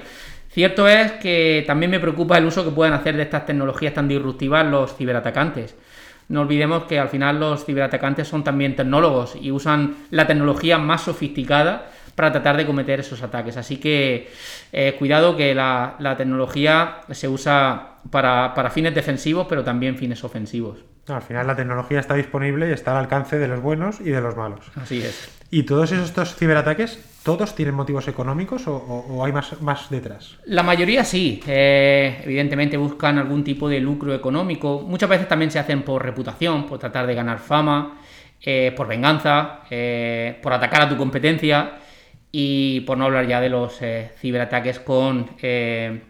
Cierto 0.49 0.89
es 0.89 1.13
que 1.13 1.65
también 1.67 1.91
me 1.91 2.01
preocupa 2.01 2.39
el 2.39 2.47
uso 2.47 2.65
que 2.65 2.71
pueden 2.71 2.95
hacer 2.95 3.15
de 3.15 3.25
estas 3.25 3.45
tecnologías 3.45 3.93
tan 3.93 4.09
disruptivas 4.09 4.65
los 4.65 4.97
ciberatacantes 4.97 5.77
no 6.33 6.41
olvidemos 6.41 6.85
que 6.85 6.99
al 6.99 7.11
final 7.11 7.39
los 7.39 7.67
ciberatacantes 7.67 8.27
son 8.27 8.43
también 8.43 8.75
tecnólogos 8.75 9.37
y 9.39 9.51
usan 9.51 9.97
la 10.11 10.27
tecnología 10.27 10.79
más 10.79 11.03
sofisticada 11.03 11.91
para 12.15 12.33
tratar 12.33 12.57
de 12.57 12.65
cometer 12.65 13.01
esos 13.01 13.23
ataques. 13.23 13.59
Así 13.59 13.77
que 13.77 14.31
eh, 14.73 14.97
cuidado 14.99 15.37
que 15.37 15.55
la, 15.55 16.15
tecnología 16.17 17.03
se 17.11 17.29
usa 17.29 17.97
para, 18.11 18.55
para, 18.55 18.71
fines 18.71 18.95
defensivos, 18.95 19.47
pero 19.47 19.63
también 19.63 19.99
fines 19.99 20.25
ofensivos. 20.25 20.79
al 21.07 21.21
final 21.21 21.47
la 21.47 21.55
tecnología 21.55 22.01
está 22.01 22.15
disponible 22.15 22.67
y 22.67 22.73
está 22.73 22.93
al 22.93 23.05
alcance 23.05 23.39
de 23.39 23.49
los 23.49 23.61
buenos 23.61 24.01
y 24.01 24.09
de 24.09 24.23
los 24.23 24.35
malos. 24.35 24.73
Así 24.75 25.03
es. 25.03 25.29
¿Y 25.51 25.65
todos 25.65 25.93
estos 25.93 26.35
ciberataques 26.35 26.99
¿Todos 27.23 27.55
tienen 27.55 27.77
motivos 27.77 28.09
económicos 28.09 28.65
o, 28.67 29.25
hay 29.25 29.33
más, 29.33 29.61
más, 29.63 29.89
detrás? 29.91 30.39
La 30.47 30.65
mayoría 30.65 31.05
sí. 31.05 31.41
Eh, 31.47 32.21
evidentemente 32.25 32.77
buscan 32.77 33.17
algún 33.19 33.45
tipo 33.45 33.69
de 33.69 33.79
lucro 33.79 34.13
económico. 34.13 34.83
Muchas 34.83 35.09
veces 35.09 35.29
también 35.29 35.51
se 35.51 35.61
hacen 35.61 35.83
por 35.83 36.03
reputación, 36.03 36.67
por 36.67 36.81
tratar 36.81 37.07
de 37.07 37.15
ganar 37.15 37.39
fama, 37.39 38.01
eh, 38.41 38.73
por 38.77 38.89
venganza, 38.89 39.61
eh, 39.71 40.37
por 40.43 40.53
atacar 40.53 40.83
a 40.83 40.89
tu 40.89 40.97
competencia 40.97 41.79
y 42.33 42.81
por 42.81 42.99
no 42.99 43.05
hablar 43.05 43.29
ya 43.29 43.41
de 43.41 43.51
los 43.51 43.79
ciberataques 44.19 44.81
con 44.81 45.37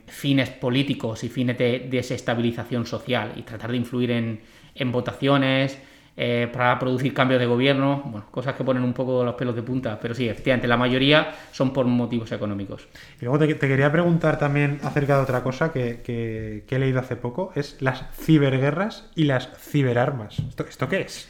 fines 0.06 0.50
políticos 0.50 1.24
y 1.24 1.28
fines 1.28 1.58
de 1.58 1.88
desestabilización 1.90 2.86
social 2.86 3.32
y 3.36 3.42
tratar 3.42 3.72
de 3.72 3.76
influir 3.76 4.12
en, 4.12 4.40
en 4.74 4.92
votaciones 4.92 5.78
eh, 6.14 6.46
para 6.52 6.78
producir 6.78 7.14
cambios 7.14 7.40
de 7.40 7.46
gobierno, 7.46 8.02
bueno, 8.04 8.26
cosas 8.30 8.54
que 8.54 8.62
ponen 8.62 8.82
un 8.82 8.92
poco 8.92 9.24
los 9.24 9.34
pelos 9.34 9.56
de 9.56 9.62
punta, 9.62 9.98
pero 9.98 10.14
sí, 10.14 10.28
efectivamente, 10.28 10.68
la 10.68 10.76
mayoría 10.76 11.32
son 11.52 11.72
por 11.72 11.86
motivos 11.86 12.30
económicos. 12.32 12.86
Y 13.18 13.24
luego 13.24 13.38
te, 13.38 13.56
quería 13.56 13.90
preguntar 13.90 14.38
también 14.38 14.78
acerca 14.82 15.16
de 15.16 15.22
otra 15.22 15.42
cosa 15.42 15.72
que, 15.72 16.64
he 16.68 16.78
leído 16.78 17.00
hace 17.00 17.16
poco, 17.16 17.52
es 17.54 17.80
las 17.80 18.04
ciberguerras 18.14 19.08
y 19.14 19.24
las 19.24 19.48
ciberarmas. 19.58 20.36
¿Esto, 20.68 20.88
qué 20.88 21.00
es? 21.00 21.28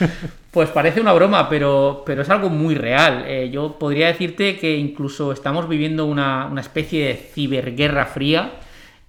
Pues 0.52 0.68
parece 0.68 1.00
una 1.00 1.14
broma, 1.14 1.48
pero, 1.48 2.02
pero 2.04 2.20
es 2.20 2.28
algo 2.28 2.50
muy 2.50 2.74
real. 2.74 3.24
Eh, 3.26 3.48
yo 3.50 3.78
podría 3.78 4.08
decirte 4.08 4.58
que 4.58 4.76
incluso 4.76 5.32
estamos 5.32 5.66
viviendo 5.66 6.04
una, 6.04 6.44
una 6.44 6.60
especie 6.60 7.06
de 7.06 7.14
ciberguerra 7.14 8.04
fría 8.04 8.52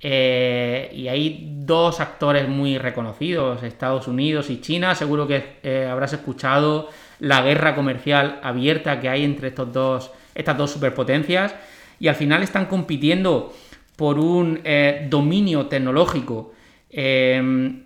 eh, 0.05 0.91
y 0.93 1.07
hay 1.07 1.53
dos 1.61 2.01
actores 2.01 2.49
muy 2.49 2.77
reconocidos, 2.77 3.63
Estados 3.63 4.09
Unidos 4.09 4.49
y 4.49 4.59
China. 4.59 4.95
Seguro 4.95 5.25
que 5.25 5.59
eh, 5.63 5.87
habrás 5.89 6.11
escuchado 6.11 6.89
la 7.19 7.41
guerra 7.41 7.73
comercial 7.73 8.41
abierta 8.43 8.99
que 8.99 9.07
hay 9.07 9.23
entre 9.23 9.47
estos 9.47 9.71
dos, 9.71 10.11
estas 10.35 10.57
dos 10.57 10.71
superpotencias. 10.71 11.55
Y 12.01 12.09
al 12.09 12.15
final 12.15 12.43
están 12.43 12.65
compitiendo 12.65 13.53
por 13.95 14.19
un 14.19 14.59
eh, 14.65 15.07
dominio 15.09 15.67
tecnológico. 15.67 16.51
Em, 16.89 17.85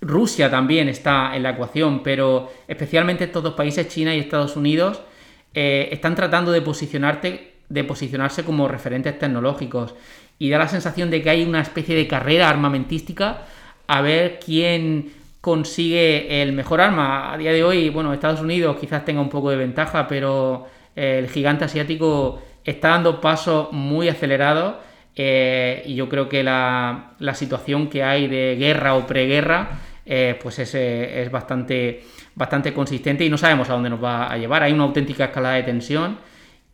Rusia 0.00 0.50
también 0.50 0.88
está 0.88 1.36
en 1.36 1.42
la 1.42 1.50
ecuación, 1.50 2.02
pero 2.02 2.50
especialmente 2.66 3.24
estos 3.24 3.42
dos 3.42 3.52
países, 3.52 3.88
China 3.88 4.14
y 4.14 4.20
Estados 4.20 4.56
Unidos, 4.56 5.02
están 5.56 6.16
tratando 6.16 6.50
de, 6.50 6.60
posicionarte, 6.62 7.54
de 7.68 7.84
posicionarse 7.84 8.44
como 8.44 8.66
referentes 8.66 9.16
tecnológicos 9.20 9.94
y 10.38 10.50
da 10.50 10.58
la 10.58 10.68
sensación 10.68 11.10
de 11.10 11.22
que 11.22 11.30
hay 11.30 11.44
una 11.44 11.60
especie 11.60 11.94
de 11.96 12.06
carrera 12.06 12.48
armamentística 12.48 13.42
a 13.86 14.00
ver 14.00 14.40
quién 14.44 15.12
consigue 15.40 16.42
el 16.42 16.52
mejor 16.52 16.80
arma. 16.80 17.32
A 17.32 17.36
día 17.36 17.52
de 17.52 17.62
hoy, 17.62 17.90
bueno, 17.90 18.12
Estados 18.12 18.40
Unidos 18.40 18.76
quizás 18.80 19.04
tenga 19.04 19.20
un 19.20 19.28
poco 19.28 19.50
de 19.50 19.56
ventaja, 19.56 20.08
pero 20.08 20.66
el 20.96 21.28
gigante 21.28 21.64
asiático 21.64 22.42
está 22.64 22.88
dando 22.88 23.20
pasos 23.20 23.72
muy 23.72 24.08
acelerados 24.08 24.76
eh, 25.16 25.82
y 25.86 25.94
yo 25.94 26.08
creo 26.08 26.28
que 26.28 26.42
la, 26.42 27.14
situación 27.34 27.88
que 27.88 28.02
hay 28.02 28.26
de 28.26 28.56
guerra 28.58 28.94
o 28.94 29.06
preguerra 29.06 29.78
eh, 30.06 30.38
pues 30.42 30.58
es, 30.58 30.74
es, 30.74 31.30
bastante, 31.30 32.04
bastante 32.34 32.72
consistente 32.72 33.24
y 33.24 33.30
no 33.30 33.38
sabemos 33.38 33.68
a 33.70 33.74
dónde 33.74 33.90
nos 33.90 34.02
va 34.02 34.30
a 34.30 34.36
llevar. 34.38 34.62
Hay 34.62 34.72
una 34.72 34.84
auténtica 34.84 35.26
escalada 35.26 35.56
de 35.56 35.62
tensión 35.62 36.18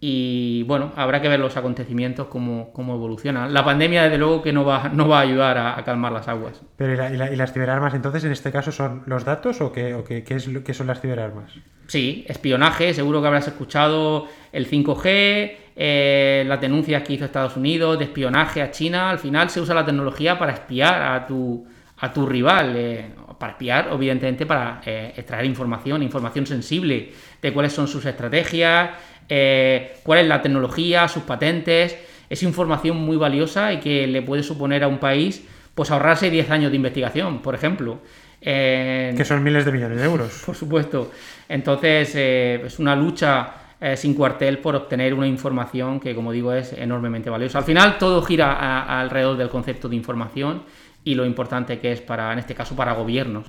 y 0.02 0.62
bueno, 0.62 0.92
habrá 0.97 1.21
que 1.21 1.28
ver 1.28 1.38
los 1.38 1.59
acontecimientos 1.59 2.28
cómo, 2.28 2.73
cómo 2.73 2.95
evolucionan. 2.95 3.52
La 3.52 3.62
pandemia, 3.62 4.04
desde 4.04 4.16
luego, 4.16 4.40
que 4.40 4.50
no 4.50 4.64
va, 4.64 4.88
no 4.88 5.07
va 5.07 5.19
a 5.19 5.23
ayudar 5.23 5.59
a, 5.59 5.85
calmar 5.85 6.11
las 6.11 6.26
aguas. 6.26 6.62
Pero 6.76 6.95
¿y, 6.95 7.37
las 7.37 7.52
ciberarmas 7.52 7.92
entonces 7.92 8.25
en 8.25 8.33
este 8.33 8.50
caso 8.50 8.73
son 8.73 9.02
los 9.04 9.26
datos 9.26 9.61
o 9.61 9.71
qué, 9.73 9.92
o 9.95 10.02
qué, 10.02 10.25
qué, 10.25 10.37
es, 10.37 10.49
qué 10.64 10.73
son 10.73 10.87
las 10.87 11.02
ciberarmas? 11.02 11.52
Sí, 11.87 12.25
espionaje, 12.28 12.95
seguro 12.95 13.21
que 13.21 13.26
habrás 13.26 13.49
escuchado 13.49 14.26
el 14.52 14.66
5G, 14.71 15.52
eh, 15.76 16.45
las 16.47 16.61
denuncias 16.62 17.02
que 17.02 17.12
hizo 17.12 17.26
Estados 17.26 17.59
Unidos 17.59 17.99
de 17.99 18.04
espionaje 18.04 18.62
a 18.62 18.71
China. 18.71 19.11
Al 19.11 19.19
final 19.19 19.50
se 19.50 19.61
usa 19.61 19.75
la 19.75 19.85
tecnología 19.85 20.38
para 20.38 20.52
espiar 20.52 21.02
a 21.02 21.26
tu, 21.26 21.66
a 21.99 22.11
tu 22.11 22.25
rival, 22.25 22.75
eh, 22.75 23.11
para 23.38 23.52
espiar, 23.52 23.88
evidentemente, 23.92 24.47
para 24.47 24.80
eh, 24.87 25.12
extraer 25.14 25.45
información, 25.45 26.02
información 26.02 26.47
sensible 26.47 27.12
de 27.42 27.52
cuáles 27.52 27.73
son 27.73 27.87
sus 27.87 28.07
estrategias 28.07 28.90
eh, 29.31 29.95
cuál 30.03 30.19
es 30.19 30.27
la 30.27 30.43
tecnología, 30.43 31.09
sus 31.09 31.23
patentes. 31.23 31.97
Es 32.29 32.43
información 32.43 32.97
muy 32.97 33.17
valiosa 33.17 33.73
y 33.73 33.81
que 33.81 34.07
le 34.07 34.23
puede 34.23 34.43
suponer 34.43 34.85
a 34.85 34.89
un 34.89 34.99
país 34.99 35.43
pues 35.75 35.91
ahorrarse 35.91 36.31
10 36.31 36.51
años 36.51 36.71
de 36.71 36.77
investigación, 36.77 37.41
por 37.41 37.55
ejemplo. 37.55 38.01
que 38.41 39.25
son 39.25 39.43
miles 39.43 39.65
de 39.65 39.73
millones 39.73 39.99
de 39.99 40.05
euros. 40.05 40.43
Por 40.47 40.55
supuesto. 40.55 41.11
Entonces, 41.49 42.13
eh, 42.15 42.63
es 42.67 42.79
una 42.79 42.97
lucha 42.97 43.55
eh, 43.81 43.97
sin 43.97 44.15
cuartel 44.15 44.59
por 44.59 44.75
obtener 44.75 45.15
una 45.15 45.27
información 45.27 46.01
que, 46.01 46.15
como 46.15 46.33
digo, 46.33 46.53
es 46.53 46.73
enormemente 46.73 47.31
valiosa. 47.31 47.59
Al 47.59 47.65
final, 47.65 47.99
todo 47.99 48.21
gira 48.23 49.01
alrededor 49.01 49.37
del 49.37 49.49
concepto 49.49 49.89
de 49.89 49.97
información 49.97 50.65
y 51.05 51.15
lo 51.15 51.25
importante 51.25 51.79
que 51.79 51.93
es 51.93 52.01
para, 52.01 52.33
en 52.33 52.41
este 52.41 52.55
caso, 52.55 52.77
para 52.77 52.93
gobiernos. 52.93 53.47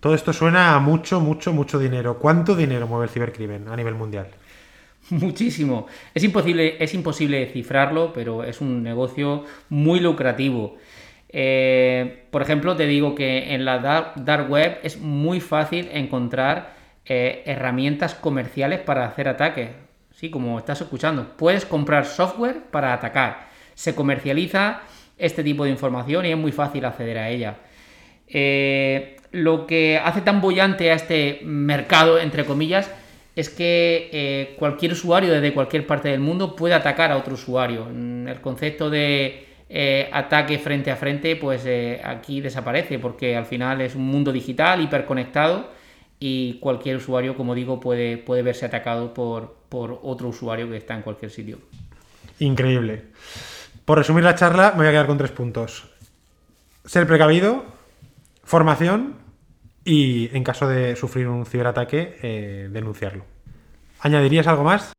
Todo 0.00 0.14
esto 0.14 0.32
suena 0.32 0.74
a 0.74 0.80
mucho, 0.80 1.20
mucho, 1.20 1.52
mucho 1.52 1.78
dinero. 1.78 2.18
¿Cuánto 2.18 2.54
dinero 2.54 2.86
mueve 2.86 3.06
el 3.06 3.10
cibercrimen 3.10 3.68
a 3.68 3.76
nivel 3.76 3.94
mundial? 3.94 4.28
Muchísimo. 5.10 5.86
Es 6.14 6.24
imposible, 6.24 6.76
es 6.82 6.94
imposible 6.94 7.46
cifrarlo, 7.46 8.12
pero 8.12 8.44
es 8.44 8.60
un 8.60 8.82
negocio 8.82 9.44
muy 9.68 10.00
lucrativo. 10.00 10.76
Eh, 11.28 12.26
por 12.30 12.42
ejemplo, 12.42 12.76
te 12.76 12.86
digo 12.86 13.14
que 13.14 13.54
en 13.54 13.64
la 13.64 13.78
dark, 13.80 14.50
web 14.50 14.78
es 14.82 14.98
muy 15.00 15.40
fácil 15.40 15.88
encontrar 15.92 16.74
eh, 17.04 17.42
herramientas 17.46 18.14
comerciales 18.14 18.80
para 18.80 19.04
hacer 19.04 19.28
ataques. 19.28 19.70
Sí, 20.12 20.30
como 20.30 20.58
estás 20.58 20.80
escuchando, 20.80 21.36
puedes 21.36 21.66
comprar 21.66 22.06
software 22.06 22.62
para 22.70 22.92
atacar. 22.92 23.48
Se 23.74 23.94
comercializa 23.94 24.82
este 25.18 25.42
tipo 25.42 25.64
de 25.64 25.70
información 25.70 26.24
y 26.24 26.30
es 26.30 26.38
muy 26.38 26.52
fácil 26.52 26.84
acceder 26.84 27.18
a 27.18 27.30
ella. 27.30 27.56
Eh, 28.28 29.16
lo 29.32 29.66
que 29.66 29.98
hace 29.98 30.20
tan 30.20 30.40
bollante 30.40 30.92
a 30.92 30.94
este 30.94 31.40
mercado, 31.42 32.20
entre 32.20 32.44
comillas, 32.44 32.90
es 33.36 33.48
que 33.50 34.10
eh, 34.12 34.54
cualquier 34.58 34.92
usuario 34.92 35.32
desde 35.32 35.52
cualquier 35.52 35.86
parte 35.86 36.08
del 36.08 36.20
mundo 36.20 36.54
puede 36.54 36.74
atacar 36.74 37.10
a 37.10 37.16
otro 37.16 37.34
usuario. 37.34 37.88
Mm, 37.92 38.28
el 38.28 38.40
concepto 38.40 38.90
de 38.90 39.46
eh, 39.68 40.08
ataque 40.12 40.58
frente 40.58 40.90
a 40.90 40.96
frente, 40.96 41.34
pues 41.36 41.64
eh, 41.66 42.00
aquí 42.04 42.40
desaparece, 42.40 42.98
porque 42.98 43.36
al 43.36 43.46
final 43.46 43.80
es 43.80 43.94
un 43.96 44.06
mundo 44.06 44.30
digital, 44.32 44.80
hiperconectado, 44.80 45.68
y 46.20 46.58
cualquier 46.60 46.96
usuario, 46.96 47.36
como 47.36 47.54
digo, 47.54 47.80
puede, 47.80 48.18
puede 48.18 48.42
verse 48.42 48.66
atacado 48.66 49.12
por, 49.12 49.56
por 49.68 49.98
otro 50.02 50.28
usuario 50.28 50.70
que 50.70 50.76
está 50.76 50.94
en 50.94 51.02
cualquier 51.02 51.30
sitio. 51.30 51.58
Increíble. 52.38 53.02
Por 53.84 53.98
resumir 53.98 54.24
la 54.24 54.36
charla, 54.36 54.70
me 54.70 54.78
voy 54.78 54.86
a 54.86 54.90
quedar 54.92 55.06
con 55.06 55.18
tres 55.18 55.32
puntos. 55.32 55.90
Ser 56.84 57.06
precavido, 57.06 57.64
formación 58.44 59.23
y 59.84 60.34
en 60.34 60.42
caso 60.44 60.66
de 60.66 60.96
sufrir 60.96 61.28
un 61.28 61.44
ciberataque, 61.46 62.16
eh, 62.22 62.68
denunciarlo. 62.70 63.24
¿Añadirías 64.00 64.46
algo 64.46 64.64
más? 64.64 64.92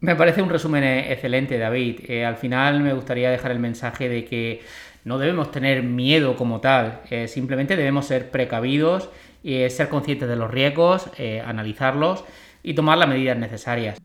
Me 0.00 0.14
parece 0.14 0.42
un 0.42 0.50
resumen 0.50 0.84
eh, 0.84 1.12
excelente, 1.12 1.58
David. 1.58 2.00
Eh, 2.08 2.24
al 2.24 2.36
final 2.36 2.80
me 2.80 2.92
gustaría 2.92 3.30
dejar 3.30 3.50
el 3.50 3.58
mensaje 3.58 4.08
de 4.08 4.24
que 4.24 4.62
no 5.04 5.18
debemos 5.18 5.50
tener 5.50 5.82
miedo 5.82 6.36
como 6.36 6.60
tal, 6.60 7.02
simplemente 7.28 7.76
debemos 7.76 8.06
ser 8.06 8.28
precavidos 8.32 9.08
y 9.40 9.70
ser 9.70 9.88
conscientes 9.88 10.28
de 10.28 10.34
los 10.34 10.50
riesgos, 10.50 11.08
analizarlos 11.44 12.24
y 12.64 12.74
tomar 12.74 12.98
las 12.98 13.08
medidas 13.08 13.38
necesarias. 13.38 14.00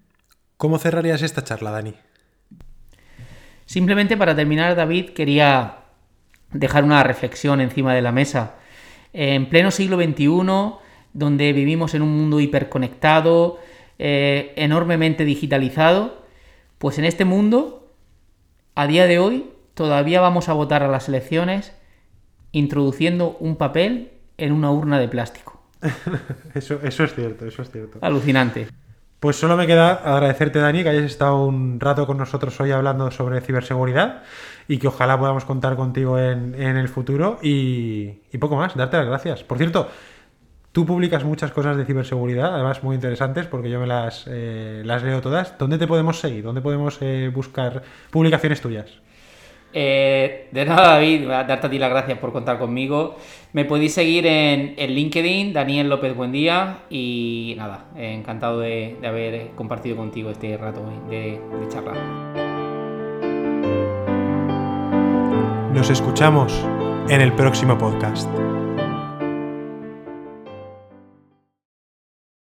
¿Cómo 0.58 0.78
cerrarías 0.78 1.24
esta 1.24 1.44
charla, 1.44 1.72
Dani? 1.72 1.96
Simplemente 3.66 4.16
para 4.16 4.36
terminar, 4.36 4.76
David, 4.76 5.10
quería 5.10 5.78
dejar 6.54 6.84
una 6.84 7.02
reflexión 7.02 7.62
encima 7.62 7.96
de 7.96 8.04
la 8.04 8.12
mesa 8.12 8.61
en 9.14 9.50
pleno 9.50 9.72
siglo 9.72 9.98
XXI, 9.98 10.80
donde 11.14 11.54
vivimos 11.54 11.94
en 11.94 12.02
un 12.02 12.16
mundo 12.18 12.40
hiperconectado, 12.40 13.60
eh, 14.00 14.54
enormemente 14.56 15.26
digitalizado, 15.26 16.26
pues 16.78 16.98
en 16.98 17.06
este 17.06 17.26
mundo, 17.26 17.94
a 18.76 18.88
día 18.88 19.06
de 19.06 19.20
hoy, 19.20 19.52
todavía 19.74 20.22
vamos 20.22 20.50
a 20.50 20.54
votar 20.54 20.84
a 20.84 20.88
las 20.88 21.08
elecciones 21.08 21.74
introduciendo 22.52 23.38
un 23.40 23.56
papel 23.56 24.12
en 24.38 24.52
una 24.52 24.72
urna 24.72 25.00
de 25.00 25.08
plástico. 25.08 25.62
eso, 26.54 26.80
eso 26.84 27.04
es 27.04 27.14
cierto, 27.14 27.46
eso 27.46 27.62
es 27.62 27.72
cierto. 27.72 28.00
Alucinante. 28.02 28.68
Pues 29.22 29.36
solo 29.36 29.56
me 29.56 29.68
queda 29.68 29.92
agradecerte, 29.92 30.58
Dani, 30.58 30.82
que 30.82 30.90
hayas 30.90 31.04
estado 31.04 31.46
un 31.46 31.80
rato 31.80 32.08
con 32.08 32.18
nosotros 32.18 32.60
hoy 32.60 32.72
hablando 32.72 33.12
sobre 33.12 33.40
ciberseguridad 33.40 34.24
y 34.68 34.80
que 34.80 34.88
ojalá 34.88 35.20
podamos 35.20 35.46
contar 35.46 35.76
contigo 35.76 36.18
en, 36.18 36.56
el 36.56 36.90
futuro 36.90 37.38
y, 37.40 38.14
poco 38.40 38.56
más, 38.56 38.76
darte 38.76 38.98
las 38.98 39.06
gracias. 39.06 39.44
Por 39.44 39.60
cierto, 39.60 39.90
tú 40.72 40.88
publicas 40.88 41.24
muchas 41.24 41.52
cosas 41.52 41.78
de 41.78 41.86
ciberseguridad, 41.86 42.56
además 42.56 42.82
muy 42.82 42.96
interesantes 42.96 43.46
porque 43.46 43.70
yo 43.70 43.80
me 43.80 43.86
las, 43.86 44.26
eh, 44.26 44.82
las 44.86 45.04
leo 45.04 45.22
todas. 45.22 45.56
¿Dónde 45.60 45.78
te 45.78 45.86
podemos 45.86 46.20
seguir? 46.20 46.44
¿Dónde 46.44 46.62
podemos 46.62 46.98
eh, 47.02 47.30
buscar 47.32 47.84
publicaciones 48.10 48.60
tuyas? 48.60 48.90
Eh, 49.74 50.50
de 50.52 50.66
nada, 50.66 50.94
David, 50.94 51.28
darte 51.28 51.68
a 51.68 51.70
ti 51.70 51.80
las 51.80 51.90
gracias 51.90 52.18
por 52.18 52.32
contar 52.32 52.60
conmigo. 52.60 53.16
Me 53.54 53.66
podéis 53.66 53.94
seguir 53.94 54.26
en, 54.28 54.76
LinkedIn, 54.78 55.54
Daniel 55.54 55.90
López 55.90 56.16
Buendía, 56.16 56.80
y 56.90 57.56
nada, 57.58 57.86
encantado 57.96 58.60
de, 58.60 58.98
haber 59.04 59.52
compartido 59.52 59.96
contigo 59.96 60.30
este 60.30 60.58
rato 60.58 60.82
de, 61.10 61.40
de 61.40 61.68
charla. 61.70 61.94
Nos 65.74 65.90
escuchamos 65.90 66.54
en 67.10 67.22
el 67.22 67.34
próximo 67.34 67.78
podcast. 67.78 68.30